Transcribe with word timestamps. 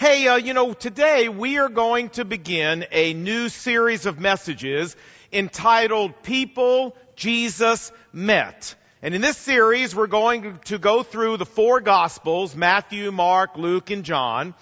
Hey, 0.00 0.26
uh, 0.28 0.36
you 0.36 0.54
know, 0.54 0.72
today 0.72 1.28
we 1.28 1.58
are 1.58 1.68
going 1.68 2.08
to 2.10 2.24
begin 2.24 2.86
a 2.90 3.12
new 3.12 3.50
series 3.50 4.06
of 4.06 4.18
messages 4.18 4.96
entitled 5.30 6.22
People 6.22 6.96
Jesus 7.16 7.92
Met. 8.10 8.74
And 9.02 9.14
in 9.14 9.20
this 9.20 9.36
series, 9.36 9.94
we're 9.94 10.06
going 10.06 10.58
to 10.64 10.78
go 10.78 11.02
through 11.02 11.36
the 11.36 11.44
four 11.44 11.82
Gospels, 11.82 12.56
Matthew, 12.56 13.12
Mark, 13.12 13.58
Luke, 13.58 13.90
and 13.90 14.02
John. 14.02 14.54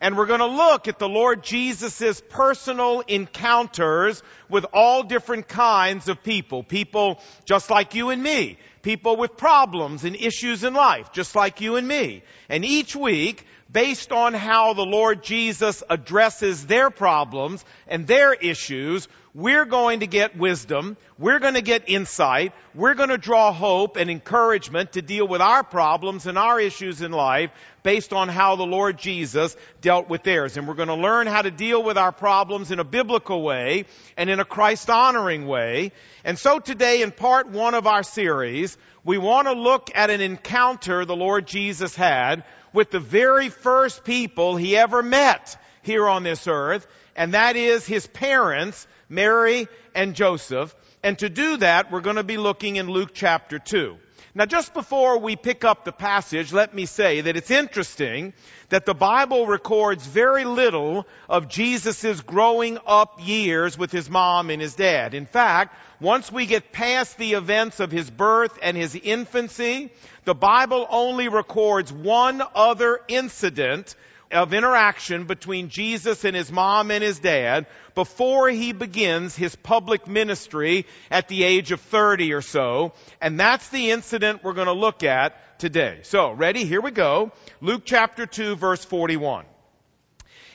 And 0.00 0.16
we're 0.16 0.26
going 0.26 0.38
to 0.38 0.46
look 0.46 0.86
at 0.86 1.00
the 1.00 1.08
Lord 1.08 1.42
Jesus' 1.42 2.22
personal 2.28 3.00
encounters 3.00 4.22
with 4.48 4.64
all 4.72 5.02
different 5.02 5.48
kinds 5.48 6.08
of 6.08 6.22
people. 6.22 6.62
People 6.62 7.20
just 7.46 7.68
like 7.68 7.96
you 7.96 8.10
and 8.10 8.22
me. 8.22 8.58
People 8.82 9.16
with 9.16 9.36
problems 9.36 10.04
and 10.04 10.14
issues 10.14 10.62
in 10.62 10.74
life, 10.74 11.10
just 11.10 11.34
like 11.34 11.60
you 11.60 11.74
and 11.74 11.88
me. 11.88 12.22
And 12.48 12.64
each 12.64 12.94
week, 12.94 13.44
based 13.74 14.12
on 14.12 14.32
how 14.32 14.72
the 14.72 14.86
Lord 14.86 15.24
Jesus 15.24 15.82
addresses 15.90 16.64
their 16.64 16.90
problems 16.90 17.62
and 17.88 18.06
their 18.06 18.32
issues, 18.32 19.08
we're 19.34 19.64
going 19.64 19.98
to 19.98 20.06
get 20.06 20.38
wisdom, 20.38 20.96
we're 21.18 21.40
going 21.40 21.54
to 21.54 21.60
get 21.60 21.88
insight, 21.88 22.52
we're 22.72 22.94
going 22.94 23.08
to 23.08 23.18
draw 23.18 23.52
hope 23.52 23.96
and 23.96 24.08
encouragement 24.08 24.92
to 24.92 25.02
deal 25.02 25.26
with 25.26 25.40
our 25.40 25.64
problems 25.64 26.26
and 26.26 26.38
our 26.38 26.60
issues 26.60 27.02
in 27.02 27.10
life 27.10 27.50
based 27.82 28.12
on 28.12 28.28
how 28.28 28.54
the 28.54 28.62
Lord 28.62 28.96
Jesus 28.96 29.56
dealt 29.80 30.08
with 30.08 30.22
theirs. 30.22 30.56
And 30.56 30.68
we're 30.68 30.74
going 30.74 30.86
to 30.86 30.94
learn 30.94 31.26
how 31.26 31.42
to 31.42 31.50
deal 31.50 31.82
with 31.82 31.98
our 31.98 32.12
problems 32.12 32.70
in 32.70 32.78
a 32.78 32.84
biblical 32.84 33.42
way 33.42 33.86
and 34.16 34.30
in 34.30 34.38
a 34.38 34.44
Christ 34.44 34.88
honoring 34.88 35.48
way. 35.48 35.90
And 36.22 36.38
so 36.38 36.60
today 36.60 37.02
in 37.02 37.10
part 37.10 37.48
one 37.48 37.74
of 37.74 37.88
our 37.88 38.04
series, 38.04 38.78
we 39.02 39.18
want 39.18 39.48
to 39.48 39.52
look 39.52 39.90
at 39.96 40.10
an 40.10 40.20
encounter 40.20 41.04
the 41.04 41.16
Lord 41.16 41.48
Jesus 41.48 41.96
had 41.96 42.44
with 42.74 42.90
the 42.90 43.00
very 43.00 43.48
first 43.48 44.04
people 44.04 44.56
he 44.56 44.76
ever 44.76 45.02
met 45.02 45.56
here 45.82 46.06
on 46.06 46.24
this 46.24 46.46
earth, 46.46 46.86
and 47.16 47.32
that 47.32 47.56
is 47.56 47.86
his 47.86 48.06
parents, 48.06 48.86
Mary 49.08 49.68
and 49.94 50.14
Joseph. 50.14 50.74
And 51.02 51.18
to 51.20 51.30
do 51.30 51.58
that, 51.58 51.90
we're 51.92 52.00
going 52.00 52.16
to 52.16 52.24
be 52.24 52.36
looking 52.36 52.76
in 52.76 52.88
Luke 52.88 53.10
chapter 53.14 53.58
2. 53.58 53.96
Now 54.34 54.46
just 54.46 54.74
before 54.74 55.18
we 55.18 55.36
pick 55.36 55.64
up 55.64 55.84
the 55.84 55.92
passage, 55.92 56.52
let 56.52 56.74
me 56.74 56.86
say 56.86 57.20
that 57.20 57.36
it's 57.36 57.50
interesting 57.50 58.32
that 58.68 58.86
the 58.86 58.94
Bible 58.94 59.46
records 59.46 60.06
very 60.06 60.44
little 60.44 61.06
of 61.28 61.48
Jesus' 61.48 62.20
growing 62.20 62.78
up 62.86 63.20
years 63.22 63.76
with 63.76 63.92
his 63.92 64.08
mom 64.08 64.50
and 64.50 64.60
his 64.60 64.74
dad. 64.74 65.14
In 65.14 65.26
fact, 65.26 65.76
once 66.00 66.32
we 66.32 66.46
get 66.46 66.72
past 66.72 67.18
the 67.18 67.34
events 67.34 67.80
of 67.80 67.92
his 67.92 68.10
birth 68.10 68.58
and 68.62 68.76
his 68.76 68.94
infancy, 68.94 69.92
the 70.24 70.34
Bible 70.34 70.86
only 70.90 71.28
records 71.28 71.92
one 71.92 72.42
other 72.54 73.00
incident 73.08 73.94
of 74.34 74.52
interaction 74.52 75.24
between 75.24 75.68
Jesus 75.68 76.24
and 76.24 76.36
his 76.36 76.50
mom 76.50 76.90
and 76.90 77.02
his 77.02 77.18
dad 77.18 77.66
before 77.94 78.48
he 78.48 78.72
begins 78.72 79.36
his 79.36 79.54
public 79.56 80.06
ministry 80.06 80.86
at 81.10 81.28
the 81.28 81.44
age 81.44 81.72
of 81.72 81.80
30 81.80 82.32
or 82.32 82.42
so. 82.42 82.92
And 83.20 83.38
that's 83.38 83.68
the 83.68 83.90
incident 83.90 84.42
we're 84.42 84.52
going 84.52 84.66
to 84.66 84.72
look 84.72 85.02
at 85.02 85.58
today. 85.58 86.00
So, 86.02 86.32
ready? 86.32 86.64
Here 86.64 86.80
we 86.80 86.90
go. 86.90 87.32
Luke 87.60 87.82
chapter 87.84 88.26
2 88.26 88.56
verse 88.56 88.84
41. 88.84 89.46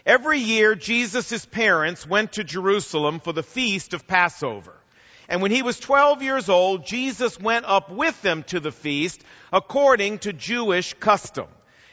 Every 0.05 0.39
year, 0.39 0.75
Jesus' 0.75 1.45
parents 1.45 2.07
went 2.07 2.33
to 2.33 2.43
Jerusalem 2.43 3.19
for 3.19 3.33
the 3.33 3.43
feast 3.43 3.93
of 3.93 4.07
Passover. 4.07 4.73
And 5.27 5.43
when 5.43 5.51
he 5.51 5.61
was 5.61 5.79
12 5.79 6.23
years 6.23 6.49
old, 6.49 6.85
Jesus 6.85 7.39
went 7.39 7.65
up 7.65 7.91
with 7.91 8.19
them 8.23 8.43
to 8.43 8.59
the 8.59 8.71
feast 8.71 9.21
according 9.53 10.19
to 10.19 10.33
Jewish 10.33 10.95
custom. 10.95 11.47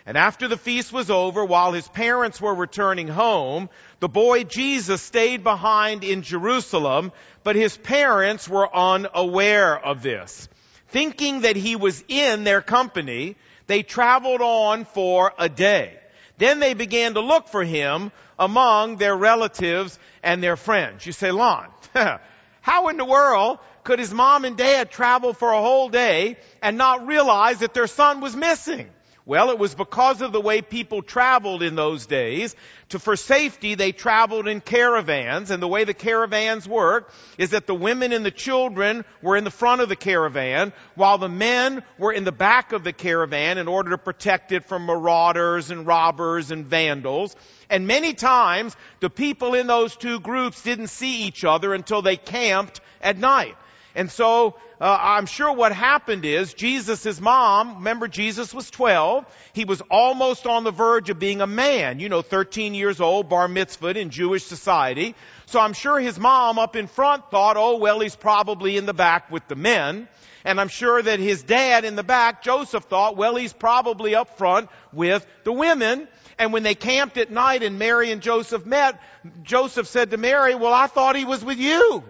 And 0.07 0.17
after 0.17 0.47
the 0.47 0.57
feast 0.57 0.93
was 0.93 1.11
over, 1.11 1.45
while 1.45 1.73
his 1.73 1.89
parents 1.89 2.41
were 2.41 2.55
returning 2.55 3.09
home, 3.09 3.69
the 3.99 4.09
boy 4.09 4.45
Jesus 4.45 5.03
stayed 5.03 5.43
behind 5.43 6.05
in 6.05 6.23
Jerusalem, 6.23 7.11
but 7.43 7.57
his 7.57 7.77
parents 7.77 8.49
were 8.49 8.75
unaware 8.75 9.77
of 9.77 10.03
this. 10.03 10.49
Thinking 10.89 11.41
that 11.41 11.57
he 11.57 11.75
was 11.75 12.05
in 12.07 12.45
their 12.45 12.63
company, 12.63 13.35
they 13.67 13.83
traveled 13.83 14.41
on 14.41 14.85
for 14.85 15.33
a 15.39 15.49
day. 15.49 15.99
Then 16.39 16.61
they 16.61 16.75
began 16.75 17.15
to 17.15 17.21
look 17.21 17.49
for 17.49 17.65
him 17.65 18.13
among 18.39 18.97
their 18.99 19.17
relatives 19.17 19.99
and 20.23 20.41
their 20.41 20.57
friends. 20.57 21.05
You 21.05 21.13
say, 21.13 21.33
Lon, 21.33 21.67
how 22.61 22.89
in 22.89 22.97
the 22.97 23.05
world 23.05 23.59
could 23.83 23.99
his 23.99 24.15
mom 24.15 24.45
and 24.45 24.57
dad 24.57 24.93
travel 24.93 25.33
for 25.33 25.51
a 25.51 25.61
whole 25.61 25.89
day 25.89 26.37
and 26.63 26.79
not 26.79 27.09
realize 27.09 27.59
that 27.59 27.75
their 27.75 27.89
son 27.89 28.21
was 28.21 28.37
missing? 28.37 28.89
Well, 29.29 29.51
it 29.51 29.59
was 29.59 29.75
because 29.75 30.23
of 30.23 30.31
the 30.31 30.41
way 30.41 30.63
people 30.63 31.03
traveled 31.03 31.65
in 31.65 31.75
those 31.75 32.07
days. 32.07 32.55
To, 32.91 33.01
for 33.01 33.17
safety, 33.17 33.75
they 33.75 33.91
traveled 33.91 34.47
in 34.47 34.61
caravans, 34.61 35.51
and 35.51 35.61
the 35.61 35.67
way 35.67 35.83
the 35.83 35.95
caravans 35.95 36.69
worked 36.69 37.13
is 37.37 37.51
that 37.51 37.67
the 37.67 37.75
women 37.75 38.13
and 38.13 38.25
the 38.25 38.31
children 38.31 39.05
were 39.23 39.37
in 39.37 39.43
the 39.43 39.51
front 39.51 39.81
of 39.81 39.89
the 39.89 39.97
caravan, 39.97 40.73
while 40.95 41.19
the 41.19 41.29
men 41.29 41.83
were 41.99 42.13
in 42.13 42.23
the 42.23 42.31
back 42.31 42.71
of 42.71 42.85
the 42.85 42.93
caravan 42.93 43.59
in 43.59 43.67
order 43.67 43.91
to 43.91 43.99
protect 43.99 44.53
it 44.53 44.65
from 44.65 44.87
marauders 44.87 45.73
and 45.73 45.89
robbers 45.89 46.53
and 46.53 46.65
vandals. 46.65 47.35
And 47.69 47.89
many 47.89 48.15
times, 48.15 48.77
the 49.01 49.11
people 49.11 49.55
in 49.55 49.67
those 49.67 49.97
two 49.97 50.21
groups 50.21 50.63
didn't 50.63 50.87
see 50.87 51.25
each 51.25 51.45
other 51.45 51.75
until 51.75 52.01
they 52.01 52.17
camped 52.17 52.81
at 53.03 53.19
night. 53.19 53.57
And 53.97 54.09
so 54.09 54.55
uh, 54.79 54.99
I'm 55.01 55.27
sure 55.27 55.53
what 55.53 55.73
happened 55.73 56.25
is 56.27 56.53
Jesus' 56.53 57.21
mom, 57.21 57.77
remember 57.77 58.09
Jesus 58.09 58.53
was 58.53 58.71
12. 58.71 59.25
He 59.55 59.65
was 59.65 59.81
almost 59.91 60.47
on 60.47 60.65
the 60.65 60.71
verge 60.71 61.09
of 61.09 61.19
being 61.19 61.41
a 61.41 61.47
man, 61.47 61.99
you 61.99 62.11
know, 62.11 62.21
13 62.21 62.75
years 62.75 63.01
old, 63.01 63.29
bar 63.29 63.49
mitzvah 63.49 63.99
in 63.99 64.11
Jewish 64.11 64.45
society. 64.45 65.15
So 65.47 65.61
I'm 65.61 65.73
sure 65.73 65.99
his 65.99 66.19
mom 66.19 66.59
up 66.59 66.77
in 66.77 66.89
front 66.89 67.31
thought, 67.31 67.57
oh, 67.57 67.79
well, 67.79 68.01
he's 68.01 68.17
probably 68.17 68.77
in 68.77 68.85
the 68.85 68.93
back 68.93 69.31
with 69.31 69.49
the 69.49 69.57
men. 69.57 70.09
And 70.45 70.61
I'm 70.61 70.69
sure 70.69 71.01
that 71.01 71.21
his 71.21 71.43
dad 71.43 71.85
in 71.85 71.97
the 71.97 72.05
back, 72.05 72.43
Joseph, 72.43 72.85
thought, 72.85 73.17
well, 73.17 73.35
he's 73.35 73.53
probably 73.53 74.15
up 74.15 74.37
front 74.37 74.69
with 74.93 75.27
the 75.45 75.53
women. 75.53 76.07
And 76.39 76.53
when 76.53 76.63
they 76.63 76.75
camped 76.75 77.17
at 77.17 77.31
night 77.31 77.63
and 77.63 77.79
Mary 77.79 78.11
and 78.11 78.21
Joseph 78.21 78.67
met, 78.67 79.01
Joseph 79.43 79.87
said 79.87 80.11
to 80.11 80.19
Mary, 80.19 80.55
well, 80.55 80.75
I 80.75 80.87
thought 80.87 81.17
he 81.17 81.25
was 81.25 81.45
with 81.45 81.59
you. 81.59 82.05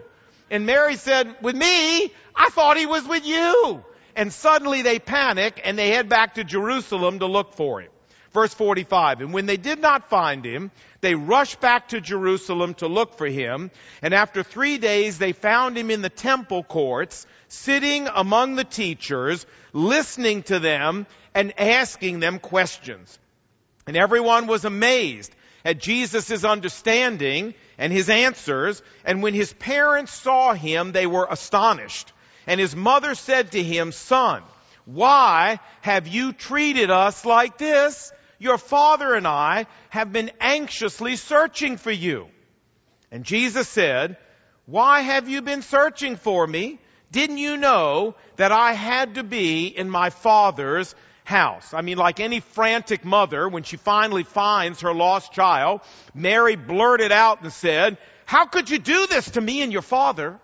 And 0.49 0.65
Mary 0.65 0.95
said, 0.95 1.35
with 1.41 1.55
me? 1.55 2.11
I 2.35 2.49
thought 2.49 2.77
he 2.77 2.85
was 2.85 3.07
with 3.07 3.25
you. 3.25 3.83
And 4.15 4.33
suddenly 4.33 4.81
they 4.81 4.99
panic 4.99 5.61
and 5.63 5.77
they 5.77 5.89
head 5.89 6.09
back 6.09 6.35
to 6.35 6.43
Jerusalem 6.43 7.19
to 7.19 7.27
look 7.27 7.53
for 7.53 7.81
him. 7.81 7.91
Verse 8.33 8.53
45, 8.53 9.21
and 9.21 9.33
when 9.33 9.45
they 9.47 9.57
did 9.57 9.79
not 9.79 10.09
find 10.09 10.45
him, 10.45 10.69
they 11.01 11.15
rushed 11.15 11.59
back 11.59 11.87
to 11.87 12.01
Jerusalem 12.01 12.73
to 12.75 12.87
look 12.87 13.17
for 13.17 13.25
him, 13.25 13.71
and 14.01 14.13
after 14.13 14.43
three 14.43 14.77
days 14.77 15.17
they 15.17 15.31
found 15.31 15.77
him 15.77 15.89
in 15.89 16.01
the 16.01 16.09
temple 16.09 16.61
courts, 16.61 17.25
sitting 17.47 18.07
among 18.13 18.55
the 18.55 18.63
teachers, 18.63 19.45
listening 19.73 20.43
to 20.43 20.59
them 20.59 21.07
and 21.33 21.59
asking 21.59 22.19
them 22.19 22.37
questions. 22.37 23.17
And 23.87 23.97
everyone 23.97 24.45
was 24.45 24.65
amazed 24.65 25.33
at 25.63 25.79
Jesus' 25.79 26.43
understanding 26.43 27.53
and 27.77 27.93
his 27.93 28.09
answers, 28.09 28.81
and 29.05 29.21
when 29.21 29.33
his 29.33 29.53
parents 29.53 30.11
saw 30.13 30.53
him, 30.53 30.91
they 30.91 31.05
were 31.05 31.27
astonished. 31.29 32.11
And 32.47 32.59
his 32.59 32.75
mother 32.75 33.13
said 33.13 33.51
to 33.51 33.61
him, 33.61 33.91
Son, 33.91 34.41
why 34.85 35.59
have 35.81 36.07
you 36.07 36.33
treated 36.33 36.89
us 36.89 37.25
like 37.25 37.57
this? 37.57 38.11
Your 38.39 38.57
father 38.57 39.13
and 39.13 39.27
I 39.27 39.67
have 39.89 40.13
been 40.13 40.31
anxiously 40.39 41.15
searching 41.15 41.77
for 41.77 41.91
you. 41.91 42.27
And 43.11 43.23
Jesus 43.23 43.67
said, 43.67 44.17
Why 44.65 45.01
have 45.01 45.27
you 45.27 45.41
been 45.41 45.61
searching 45.61 46.15
for 46.15 46.45
me? 46.45 46.79
Didn't 47.11 47.37
you 47.37 47.57
know 47.57 48.15
that 48.35 48.51
I 48.51 48.73
had 48.73 49.15
to 49.15 49.23
be 49.23 49.67
in 49.67 49.89
my 49.89 50.09
father's 50.09 50.93
house. 51.27 51.73
I 51.73 51.81
mean, 51.81 51.97
like 51.97 52.19
any 52.21 52.39
frantic 52.39 53.03
mother, 53.03 53.49
when 53.49 53.63
she 53.63 53.75
finally 53.75 54.23
finds 54.23 54.81
her 54.81 54.93
lost 54.93 55.33
child, 55.33 55.81
Mary 56.15 56.55
blurted 56.55 57.11
out 57.11 57.41
and 57.41 57.51
said, 57.51 57.97
How 58.25 58.45
could 58.45 58.69
you 58.69 58.79
do 58.79 59.07
this 59.07 59.31
to 59.31 59.41
me 59.41 59.61
and 59.61 59.73
your 59.73 59.81
father? 59.81 60.39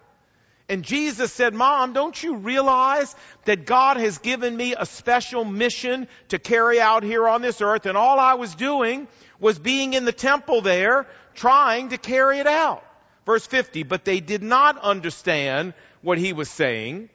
And 0.67 0.83
Jesus 0.83 1.31
said, 1.31 1.53
Mom, 1.53 1.93
don't 1.93 2.21
you 2.21 2.35
realize 2.35 3.15
that 3.45 3.65
God 3.65 3.97
has 3.97 4.17
given 4.17 4.55
me 4.55 4.75
a 4.77 4.85
special 4.85 5.45
mission 5.45 6.07
to 6.29 6.39
carry 6.39 6.81
out 6.81 7.03
here 7.03 7.27
on 7.27 7.41
this 7.41 7.61
earth? 7.61 7.85
And 7.85 7.97
all 7.97 8.19
I 8.19 8.33
was 8.33 8.53
doing 8.53 9.07
was 9.39 9.59
being 9.59 9.93
in 9.93 10.03
the 10.03 10.11
temple 10.11 10.61
there, 10.61 11.07
trying 11.33 11.89
to 11.89 11.97
carry 11.97 12.39
it 12.39 12.47
out. 12.47 12.83
Verse 13.25 13.45
50, 13.45 13.83
but 13.83 14.03
they 14.03 14.19
did 14.19 14.43
not 14.43 14.77
understand 14.77 15.73
what 16.01 16.17
he 16.17 16.33
was 16.33 16.49
saying. 16.49 17.09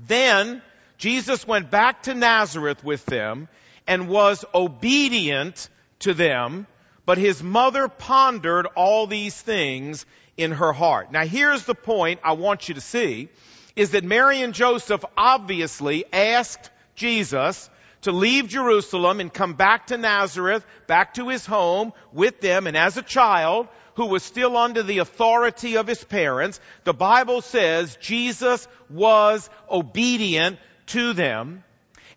Then 0.00 0.62
Jesus 0.98 1.46
went 1.46 1.70
back 1.70 2.04
to 2.04 2.14
Nazareth 2.14 2.82
with 2.82 3.04
them 3.06 3.48
and 3.86 4.08
was 4.08 4.44
obedient 4.54 5.68
to 6.00 6.14
them, 6.14 6.66
but 7.04 7.18
his 7.18 7.42
mother 7.42 7.88
pondered 7.88 8.66
all 8.74 9.06
these 9.06 9.40
things 9.40 10.06
in 10.36 10.52
her 10.52 10.72
heart. 10.72 11.12
Now 11.12 11.24
here's 11.24 11.64
the 11.64 11.74
point 11.74 12.20
I 12.24 12.32
want 12.32 12.68
you 12.68 12.74
to 12.74 12.80
see, 12.80 13.28
is 13.74 13.90
that 13.90 14.04
Mary 14.04 14.42
and 14.42 14.54
Joseph 14.54 15.04
obviously 15.16 16.04
asked 16.12 16.70
Jesus 16.94 17.70
to 18.02 18.12
leave 18.12 18.48
Jerusalem 18.48 19.20
and 19.20 19.32
come 19.32 19.54
back 19.54 19.88
to 19.88 19.98
Nazareth, 19.98 20.64
back 20.86 21.14
to 21.14 21.28
his 21.28 21.44
home 21.44 21.92
with 22.12 22.40
them, 22.40 22.66
and 22.66 22.76
as 22.76 22.96
a 22.96 23.02
child 23.02 23.68
who 23.94 24.06
was 24.06 24.22
still 24.22 24.56
under 24.56 24.82
the 24.82 24.98
authority 24.98 25.76
of 25.76 25.86
his 25.86 26.04
parents, 26.04 26.60
the 26.84 26.92
Bible 26.92 27.40
says 27.40 27.96
Jesus 28.00 28.68
was 28.90 29.48
obedient 29.70 30.58
to 30.86 31.12
them. 31.12 31.64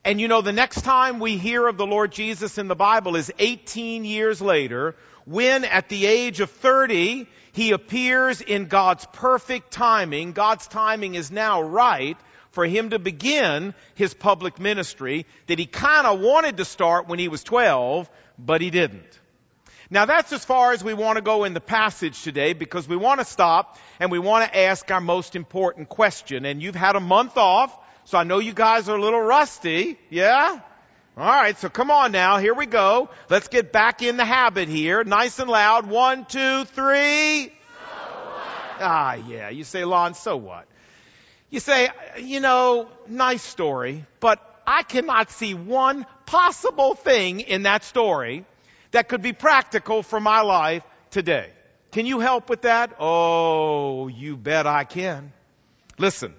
And 0.05 0.21
you 0.21 0.27
know, 0.27 0.41
the 0.41 0.53
next 0.53 0.81
time 0.81 1.19
we 1.19 1.37
hear 1.37 1.67
of 1.67 1.77
the 1.77 1.85
Lord 1.85 2.11
Jesus 2.11 2.57
in 2.57 2.67
the 2.67 2.75
Bible 2.75 3.15
is 3.15 3.31
18 3.37 4.05
years 4.05 4.41
later, 4.41 4.95
when 5.25 5.65
at 5.65 5.89
the 5.89 6.05
age 6.05 6.39
of 6.39 6.49
30, 6.49 7.27
he 7.51 7.71
appears 7.71 8.41
in 8.41 8.67
God's 8.67 9.05
perfect 9.13 9.71
timing. 9.71 10.31
God's 10.31 10.67
timing 10.67 11.15
is 11.15 11.31
now 11.31 11.61
right 11.61 12.17
for 12.51 12.65
him 12.65 12.91
to 12.91 12.99
begin 12.99 13.73
his 13.95 14.13
public 14.13 14.59
ministry 14.59 15.25
that 15.47 15.59
he 15.59 15.65
kind 15.65 16.07
of 16.07 16.19
wanted 16.19 16.57
to 16.57 16.65
start 16.65 17.07
when 17.07 17.19
he 17.19 17.27
was 17.27 17.43
12, 17.43 18.09
but 18.37 18.61
he 18.61 18.69
didn't. 18.69 19.19
Now 19.91 20.05
that's 20.05 20.31
as 20.31 20.45
far 20.45 20.71
as 20.71 20.83
we 20.83 20.93
want 20.93 21.17
to 21.17 21.21
go 21.21 21.43
in 21.45 21.53
the 21.53 21.61
passage 21.61 22.21
today 22.21 22.53
because 22.53 22.87
we 22.87 22.95
want 22.95 23.19
to 23.19 23.25
stop 23.25 23.77
and 23.99 24.11
we 24.11 24.19
want 24.19 24.45
to 24.45 24.57
ask 24.57 24.89
our 24.91 25.01
most 25.01 25.35
important 25.35 25.89
question. 25.89 26.45
And 26.45 26.61
you've 26.61 26.75
had 26.75 26.95
a 26.95 26.99
month 26.99 27.37
off, 27.37 27.75
so 28.09 28.17
I 28.17 28.23
know 28.23 28.39
you 28.39 28.53
guys 28.53 28.89
are 28.89 28.97
a 28.97 29.01
little 29.01 29.21
rusty. 29.21 29.99
Yeah? 30.09 30.61
Alright, 31.15 31.59
so 31.59 31.69
come 31.69 31.91
on 31.91 32.11
now, 32.11 32.37
here 32.37 32.55
we 32.55 32.65
go. 32.65 33.09
Let's 33.29 33.49
get 33.49 33.71
back 33.71 34.01
in 34.01 34.17
the 34.17 34.25
habit 34.25 34.67
here. 34.67 35.03
Nice 35.03 35.37
and 35.37 35.47
loud. 35.47 35.85
One, 35.85 36.25
two, 36.25 36.65
three. 36.65 37.53
Ah, 38.81 39.13
yeah. 39.13 39.49
You 39.49 39.63
say, 39.63 39.85
Lon, 39.85 40.15
so 40.15 40.37
what? 40.37 40.65
You 41.51 41.59
say, 41.59 41.89
you 42.17 42.39
know, 42.39 42.89
nice 43.07 43.43
story, 43.43 44.05
but 44.19 44.39
I 44.65 44.81
cannot 44.81 45.29
see 45.29 45.53
one 45.53 46.07
possible 46.25 46.95
thing 46.95 47.41
in 47.41 47.63
that 47.63 47.83
story 47.83 48.43
that 48.89 49.07
could 49.07 49.21
be 49.21 49.33
practical 49.33 50.01
for 50.01 50.19
my 50.19 50.41
life 50.41 50.81
today. 51.11 51.51
Can 51.91 52.07
you 52.07 52.21
help 52.21 52.49
with 52.49 52.63
that? 52.63 52.95
Oh, 52.99 54.07
you 54.07 54.35
bet 54.35 54.65
I 54.65 54.85
can. 54.85 55.31
Listen, 55.99 56.33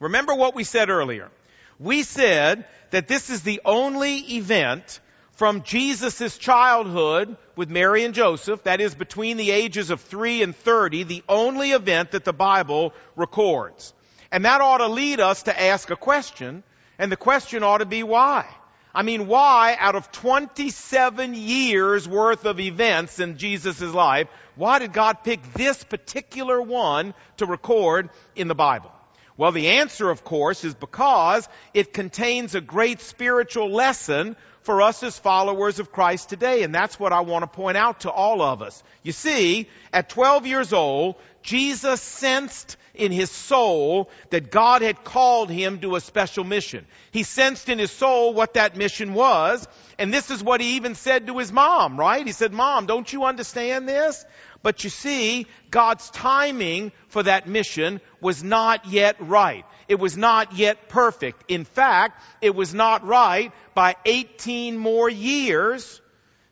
remember 0.00 0.34
what 0.34 0.54
we 0.54 0.64
said 0.64 0.90
earlier. 0.90 1.30
We 1.78 2.02
said 2.02 2.64
that 2.90 3.08
this 3.08 3.30
is 3.30 3.42
the 3.42 3.60
only 3.64 4.18
event 4.36 5.00
from 5.32 5.62
Jesus' 5.62 6.38
childhood 6.38 7.36
with 7.56 7.68
Mary 7.68 8.04
and 8.04 8.14
Joseph, 8.14 8.62
that 8.64 8.80
is 8.80 8.94
between 8.94 9.36
the 9.36 9.50
ages 9.50 9.90
of 9.90 10.00
3 10.00 10.42
and 10.42 10.56
30, 10.56 11.04
the 11.04 11.22
only 11.28 11.72
event 11.72 12.12
that 12.12 12.24
the 12.24 12.32
Bible 12.32 12.94
records. 13.16 13.92
And 14.32 14.46
that 14.46 14.62
ought 14.62 14.78
to 14.78 14.88
lead 14.88 15.20
us 15.20 15.44
to 15.44 15.62
ask 15.62 15.90
a 15.90 15.96
question, 15.96 16.62
and 16.98 17.12
the 17.12 17.16
question 17.16 17.62
ought 17.62 17.78
to 17.78 17.86
be 17.86 18.02
why? 18.02 18.46
I 18.94 19.02
mean, 19.02 19.26
why 19.26 19.76
out 19.78 19.94
of 19.94 20.10
27 20.10 21.34
years 21.34 22.08
worth 22.08 22.46
of 22.46 22.58
events 22.58 23.20
in 23.20 23.36
Jesus' 23.36 23.82
life, 23.82 24.28
why 24.54 24.78
did 24.78 24.94
God 24.94 25.22
pick 25.22 25.52
this 25.52 25.84
particular 25.84 26.60
one 26.62 27.12
to 27.36 27.44
record 27.44 28.08
in 28.34 28.48
the 28.48 28.54
Bible? 28.54 28.90
Well, 29.36 29.52
the 29.52 29.68
answer, 29.68 30.10
of 30.10 30.24
course, 30.24 30.64
is 30.64 30.74
because 30.74 31.48
it 31.74 31.92
contains 31.92 32.54
a 32.54 32.60
great 32.60 33.00
spiritual 33.00 33.70
lesson 33.70 34.36
for 34.62 34.82
us 34.82 35.02
as 35.02 35.18
followers 35.18 35.78
of 35.78 35.92
Christ 35.92 36.30
today. 36.30 36.62
And 36.62 36.74
that's 36.74 36.98
what 36.98 37.12
I 37.12 37.20
want 37.20 37.42
to 37.42 37.46
point 37.46 37.76
out 37.76 38.00
to 38.00 38.10
all 38.10 38.40
of 38.40 38.62
us. 38.62 38.82
You 39.02 39.12
see, 39.12 39.68
at 39.92 40.08
12 40.08 40.46
years 40.46 40.72
old, 40.72 41.16
Jesus 41.46 42.02
sensed 42.02 42.76
in 42.92 43.12
his 43.12 43.30
soul 43.30 44.10
that 44.30 44.50
God 44.50 44.82
had 44.82 45.04
called 45.04 45.48
him 45.48 45.78
to 45.80 45.94
a 45.94 46.00
special 46.00 46.42
mission. 46.42 46.84
He 47.12 47.22
sensed 47.22 47.68
in 47.68 47.78
his 47.78 47.92
soul 47.92 48.34
what 48.34 48.54
that 48.54 48.76
mission 48.76 49.14
was, 49.14 49.68
and 49.96 50.12
this 50.12 50.32
is 50.32 50.42
what 50.42 50.60
he 50.60 50.74
even 50.74 50.96
said 50.96 51.28
to 51.28 51.38
his 51.38 51.52
mom, 51.52 52.00
right? 52.00 52.26
He 52.26 52.32
said, 52.32 52.52
Mom, 52.52 52.86
don't 52.86 53.12
you 53.12 53.24
understand 53.24 53.88
this? 53.88 54.24
But 54.64 54.82
you 54.82 54.90
see, 54.90 55.46
God's 55.70 56.10
timing 56.10 56.90
for 57.08 57.22
that 57.22 57.46
mission 57.46 58.00
was 58.20 58.42
not 58.42 58.86
yet 58.86 59.14
right. 59.20 59.64
It 59.86 60.00
was 60.00 60.16
not 60.16 60.54
yet 60.56 60.88
perfect. 60.88 61.44
In 61.46 61.64
fact, 61.64 62.20
it 62.40 62.56
was 62.56 62.74
not 62.74 63.06
right 63.06 63.52
by 63.72 63.94
18 64.04 64.76
more 64.76 65.08
years 65.08 66.00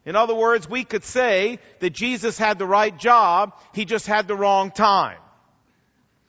in 0.05 0.17
other 0.17 0.35
words, 0.35 0.69
we 0.69 0.85
could 0.85 1.05
say 1.05 1.59
that 1.81 1.91
Jesus 1.91 2.37
had 2.37 2.59
the 2.59 2.67
right 2.67 2.97
job, 2.97 3.55
he 3.73 3.85
just 3.85 4.07
had 4.07 4.29
the 4.29 4.37
wrong 4.37 4.71
time. 4.71 5.19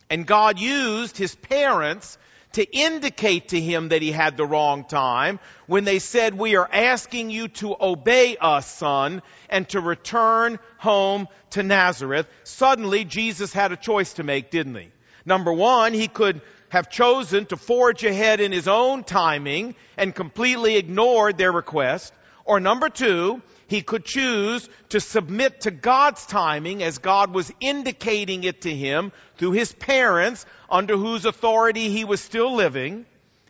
And 0.09 0.25
God 0.25 0.59
used 0.59 1.17
his 1.17 1.35
parents 1.35 2.17
to 2.53 2.63
indicate 2.63 3.49
to 3.49 3.59
him 3.59 3.89
that 3.89 4.01
he 4.01 4.13
had 4.13 4.37
the 4.37 4.45
wrong 4.45 4.85
time 4.85 5.39
when 5.67 5.83
they 5.83 5.99
said, 5.99 6.37
we 6.37 6.55
are 6.55 6.69
asking 6.71 7.29
you 7.29 7.49
to 7.49 7.75
obey 7.79 8.37
us, 8.39 8.65
son, 8.65 9.21
and 9.49 9.67
to 9.69 9.81
return 9.81 10.57
home 10.77 11.27
to 11.49 11.63
Nazareth. 11.63 12.27
Suddenly, 12.43 13.03
Jesus 13.03 13.51
had 13.51 13.73
a 13.73 13.77
choice 13.77 14.13
to 14.13 14.23
make, 14.23 14.51
didn't 14.51 14.75
he? 14.75 14.89
Number 15.25 15.51
one, 15.51 15.93
he 15.93 16.07
could 16.07 16.39
have 16.69 16.89
chosen 16.89 17.45
to 17.47 17.57
forge 17.57 18.05
ahead 18.05 18.39
in 18.39 18.53
his 18.53 18.69
own 18.69 19.03
timing 19.03 19.75
and 19.97 20.15
completely 20.15 20.77
ignored 20.77 21.37
their 21.37 21.51
request. 21.51 22.13
Or 22.45 22.61
number 22.61 22.89
two, 22.89 23.41
he 23.67 23.81
could 23.81 24.05
choose 24.05 24.69
to 24.89 24.99
submit 24.99 25.61
to 25.61 25.71
God's 25.71 26.25
timing 26.25 26.83
as 26.83 26.99
God 26.99 27.33
was 27.33 27.51
indicating 27.59 28.43
it 28.43 28.61
to 28.61 28.73
him 28.73 29.11
through 29.37 29.51
his 29.51 29.73
parents 29.73 30.45
under 30.69 30.95
whose 30.95 31.25
authority 31.25 31.89
he 31.89 32.05
was 32.05 32.21
still 32.21 32.55
living. 32.55 33.05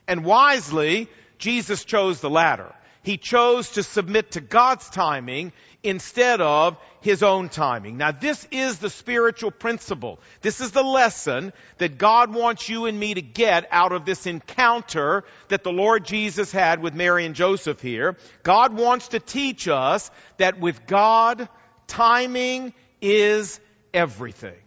And 0.08 0.24
wisely, 0.24 1.08
Jesus 1.38 1.84
chose 1.84 2.20
the 2.20 2.30
latter. 2.30 2.74
He 3.06 3.18
chose 3.18 3.70
to 3.70 3.84
submit 3.84 4.32
to 4.32 4.40
God's 4.40 4.90
timing 4.90 5.52
instead 5.84 6.40
of 6.40 6.76
his 7.00 7.22
own 7.22 7.48
timing. 7.50 7.98
Now 7.98 8.10
this 8.10 8.48
is 8.50 8.80
the 8.80 8.90
spiritual 8.90 9.52
principle. 9.52 10.18
This 10.40 10.60
is 10.60 10.72
the 10.72 10.82
lesson 10.82 11.52
that 11.78 11.98
God 11.98 12.34
wants 12.34 12.68
you 12.68 12.86
and 12.86 12.98
me 12.98 13.14
to 13.14 13.22
get 13.22 13.68
out 13.70 13.92
of 13.92 14.06
this 14.06 14.26
encounter 14.26 15.22
that 15.46 15.62
the 15.62 15.70
Lord 15.70 16.04
Jesus 16.04 16.50
had 16.50 16.82
with 16.82 16.94
Mary 16.94 17.24
and 17.26 17.36
Joseph 17.36 17.80
here. 17.80 18.16
God 18.42 18.76
wants 18.76 19.06
to 19.08 19.20
teach 19.20 19.68
us 19.68 20.10
that 20.38 20.58
with 20.58 20.84
God, 20.88 21.48
timing 21.86 22.74
is 23.00 23.60
everything. 23.94 24.58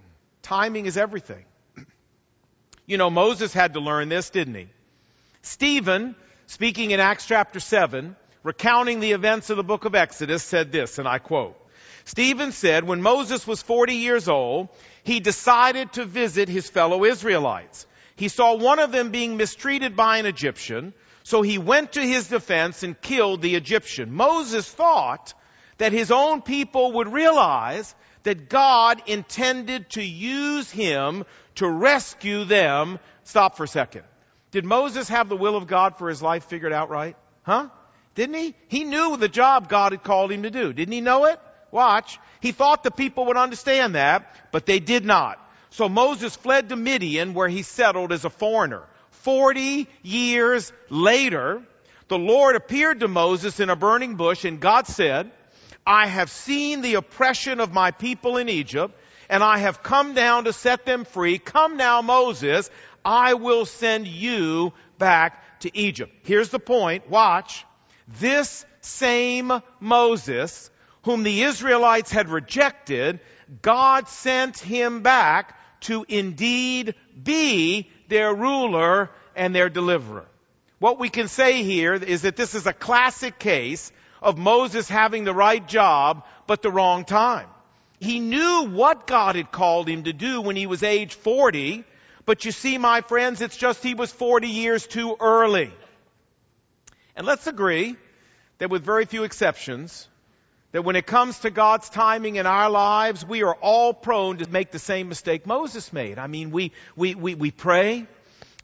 Timing 0.43 0.85
is 0.85 0.95
everything. 0.95 1.43
You 2.85 2.97
know, 2.97 3.09
Moses 3.09 3.51
had 3.51 3.73
to 3.73 3.81
learn 3.81 4.07
this, 4.07 4.29
didn't 4.29 4.55
he? 4.55 4.69
Stephen, 5.41 6.15
speaking 6.47 6.91
in 6.91 7.01
Acts 7.01 7.25
chapter 7.25 7.59
7, 7.59 8.15
recounting 8.43 8.99
the 8.99 9.11
events 9.11 9.49
of 9.49 9.57
the 9.57 9.63
book 9.63 9.85
of 9.85 9.95
Exodus, 9.95 10.43
said 10.43 10.71
this, 10.71 10.99
and 10.99 11.07
I 11.07 11.19
quote, 11.19 11.55
Stephen 12.05 12.51
said, 12.51 12.85
when 12.85 13.01
Moses 13.01 13.45
was 13.45 13.61
40 13.61 13.95
years 13.95 14.27
old, 14.27 14.69
he 15.03 15.19
decided 15.19 15.93
to 15.93 16.05
visit 16.05 16.49
his 16.49 16.69
fellow 16.69 17.05
Israelites. 17.05 17.85
He 18.15 18.29
saw 18.29 18.55
one 18.55 18.79
of 18.79 18.91
them 18.91 19.11
being 19.11 19.37
mistreated 19.37 19.95
by 19.95 20.17
an 20.17 20.25
Egyptian, 20.25 20.93
so 21.23 21.41
he 21.41 21.57
went 21.57 21.93
to 21.93 22.01
his 22.01 22.27
defense 22.27 22.83
and 22.83 22.99
killed 22.99 23.41
the 23.41 23.55
Egyptian. 23.55 24.11
Moses 24.11 24.69
thought 24.69 25.33
that 25.77 25.93
his 25.93 26.11
own 26.11 26.41
people 26.41 26.93
would 26.93 27.11
realize 27.11 27.93
that 28.23 28.49
God 28.49 29.01
intended 29.07 29.89
to 29.91 30.03
use 30.03 30.69
him 30.71 31.25
to 31.55 31.69
rescue 31.69 32.43
them. 32.45 32.99
Stop 33.23 33.55
for 33.55 33.63
a 33.63 33.67
second. 33.67 34.03
Did 34.51 34.65
Moses 34.65 35.09
have 35.09 35.29
the 35.29 35.37
will 35.37 35.55
of 35.55 35.67
God 35.67 35.97
for 35.97 36.09
his 36.09 36.21
life 36.21 36.45
figured 36.45 36.73
out 36.73 36.89
right? 36.89 37.15
Huh? 37.43 37.69
Didn't 38.19 38.35
he? 38.35 38.53
He 38.67 38.83
knew 38.83 39.15
the 39.15 39.29
job 39.29 39.69
God 39.69 39.93
had 39.93 40.03
called 40.03 40.29
him 40.29 40.43
to 40.43 40.51
do. 40.51 40.73
Didn't 40.73 40.91
he 40.91 40.99
know 40.99 41.23
it? 41.23 41.39
Watch. 41.71 42.19
He 42.41 42.51
thought 42.51 42.83
the 42.83 42.91
people 42.91 43.27
would 43.27 43.37
understand 43.37 43.95
that, 43.95 44.35
but 44.51 44.65
they 44.65 44.81
did 44.81 45.05
not. 45.05 45.39
So 45.69 45.87
Moses 45.87 46.35
fled 46.35 46.67
to 46.67 46.75
Midian 46.75 47.33
where 47.33 47.47
he 47.47 47.61
settled 47.61 48.11
as 48.11 48.25
a 48.25 48.29
foreigner. 48.29 48.83
Forty 49.11 49.87
years 50.01 50.73
later, 50.89 51.63
the 52.09 52.17
Lord 52.17 52.57
appeared 52.57 52.99
to 52.99 53.07
Moses 53.07 53.61
in 53.61 53.69
a 53.69 53.77
burning 53.77 54.15
bush 54.15 54.43
and 54.43 54.59
God 54.59 54.87
said, 54.87 55.31
I 55.87 56.07
have 56.07 56.29
seen 56.29 56.81
the 56.81 56.95
oppression 56.95 57.61
of 57.61 57.71
my 57.71 57.91
people 57.91 58.35
in 58.35 58.49
Egypt 58.49 58.93
and 59.29 59.41
I 59.41 59.59
have 59.59 59.81
come 59.81 60.13
down 60.13 60.43
to 60.43 60.51
set 60.51 60.85
them 60.85 61.05
free. 61.05 61.37
Come 61.37 61.77
now, 61.77 62.01
Moses, 62.01 62.69
I 63.05 63.35
will 63.35 63.65
send 63.65 64.07
you 64.07 64.73
back 64.97 65.61
to 65.61 65.73
Egypt. 65.73 66.13
Here's 66.23 66.49
the 66.49 66.59
point. 66.59 67.09
Watch. 67.09 67.63
This 68.17 68.65
same 68.81 69.51
Moses, 69.79 70.69
whom 71.03 71.23
the 71.23 71.43
Israelites 71.43 72.11
had 72.11 72.29
rejected, 72.29 73.19
God 73.61 74.07
sent 74.07 74.57
him 74.57 75.01
back 75.01 75.55
to 75.81 76.05
indeed 76.07 76.95
be 77.21 77.89
their 78.07 78.33
ruler 78.33 79.09
and 79.35 79.53
their 79.53 79.69
deliverer. 79.69 80.25
What 80.79 80.99
we 80.99 81.09
can 81.09 81.27
say 81.27 81.63
here 81.63 81.93
is 81.93 82.23
that 82.23 82.35
this 82.35 82.55
is 82.55 82.65
a 82.65 82.73
classic 82.73 83.37
case 83.37 83.91
of 84.21 84.37
Moses 84.37 84.89
having 84.89 85.23
the 85.23 85.33
right 85.33 85.65
job, 85.65 86.25
but 86.47 86.61
the 86.61 86.71
wrong 86.71 87.05
time. 87.05 87.47
He 87.99 88.19
knew 88.19 88.69
what 88.71 89.07
God 89.07 89.35
had 89.35 89.51
called 89.51 89.87
him 89.87 90.03
to 90.03 90.13
do 90.13 90.41
when 90.41 90.55
he 90.55 90.67
was 90.67 90.83
age 90.83 91.13
40, 91.15 91.83
but 92.25 92.45
you 92.45 92.51
see, 92.51 92.77
my 92.77 93.01
friends, 93.01 93.41
it's 93.41 93.57
just 93.57 93.83
he 93.83 93.93
was 93.93 94.11
40 94.11 94.47
years 94.47 94.87
too 94.87 95.17
early. 95.19 95.73
And 97.15 97.25
let's 97.25 97.47
agree 97.47 97.97
that 98.59 98.69
with 98.69 98.83
very 98.83 99.05
few 99.05 99.23
exceptions, 99.23 100.07
that 100.71 100.83
when 100.83 100.95
it 100.95 101.07
comes 101.07 101.39
to 101.39 101.49
God's 101.49 101.89
timing 101.89 102.35
in 102.35 102.45
our 102.45 102.69
lives, 102.69 103.25
we 103.25 103.43
are 103.43 103.55
all 103.55 103.93
prone 103.93 104.37
to 104.37 104.49
make 104.49 104.71
the 104.71 104.79
same 104.79 105.09
mistake 105.09 105.47
Moses 105.47 105.91
made. 105.91 106.19
I 106.19 106.27
mean, 106.27 106.51
we, 106.51 106.71
we, 106.95 107.15
we, 107.15 107.35
we 107.35 107.51
pray 107.51 108.05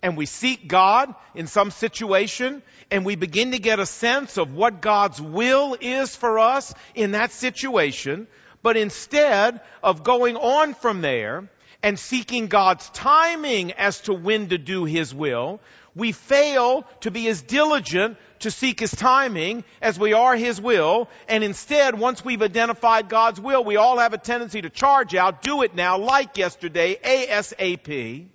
and 0.04 0.16
we 0.16 0.28
seek 0.28 0.68
God 0.68 1.16
in 1.34 1.48
some 1.48 1.72
situation 1.72 2.62
and 2.92 3.06
we 3.06 3.16
begin 3.16 3.52
to 3.52 3.60
get 3.60 3.80
a 3.80 3.86
sense 3.86 4.38
of 4.38 4.54
what 4.54 4.82
God's 4.82 5.20
will 5.20 5.76
is 5.80 6.16
for 6.16 6.38
us 6.38 6.74
in 6.94 7.12
that 7.12 7.32
situation. 7.32 8.28
But 8.62 8.78
instead 8.78 9.62
of 9.82 10.04
going 10.04 10.36
on 10.38 10.76
from 10.76 11.02
there 11.02 11.50
and 11.82 11.98
seeking 11.98 12.48
God's 12.48 12.88
timing 12.92 13.72
as 13.74 14.02
to 14.02 14.14
when 14.14 14.50
to 14.50 14.58
do 14.58 14.86
His 14.86 15.14
will, 15.14 15.60
we 15.96 16.12
fail 16.12 16.86
to 17.02 17.12
be 17.12 17.28
as 17.30 17.42
diligent 17.42 18.18
to 18.40 18.52
seek 18.52 18.80
His 18.80 18.92
timing 18.92 19.64
as 19.82 19.98
we 19.98 20.14
are 20.14 20.36
His 20.36 20.60
will. 20.60 21.10
And 21.28 21.44
instead, 21.44 21.98
once 21.98 22.24
we've 22.24 22.42
identified 22.42 23.08
God's 23.08 23.40
will, 23.40 23.64
we 23.64 23.78
all 23.78 23.98
have 23.98 24.14
a 24.14 24.18
tendency 24.18 24.62
to 24.62 24.70
charge 24.70 25.16
out, 25.16 25.42
do 25.42 25.62
it 25.64 25.74
now, 25.74 25.98
like 25.98 26.38
yesterday, 26.38 26.96
ASAP. 26.96 28.28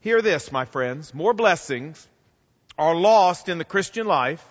Hear 0.00 0.22
this, 0.22 0.52
my 0.52 0.66
friends. 0.66 1.14
More 1.14 1.32
blessings 1.32 2.06
are 2.78 2.94
lost 2.94 3.48
in 3.48 3.58
the 3.58 3.64
Christian 3.64 4.06
life 4.06 4.44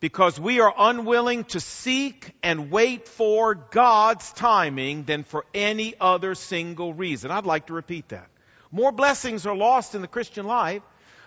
because 0.00 0.40
we 0.40 0.58
are 0.60 0.74
unwilling 0.76 1.44
to 1.44 1.60
seek 1.60 2.32
and 2.42 2.70
wait 2.70 3.06
for 3.06 3.54
God's 3.54 4.32
timing 4.32 5.04
than 5.04 5.22
for 5.22 5.44
any 5.54 5.94
other 6.00 6.34
single 6.34 6.92
reason. 6.94 7.30
I'd 7.30 7.46
like 7.46 7.66
to 7.66 7.74
repeat 7.74 8.08
that. 8.08 8.26
More 8.72 8.90
blessings 8.90 9.46
are 9.46 9.54
lost 9.54 9.94
in 9.94 10.00
the 10.00 10.08
Christian 10.08 10.46
life 10.46 10.82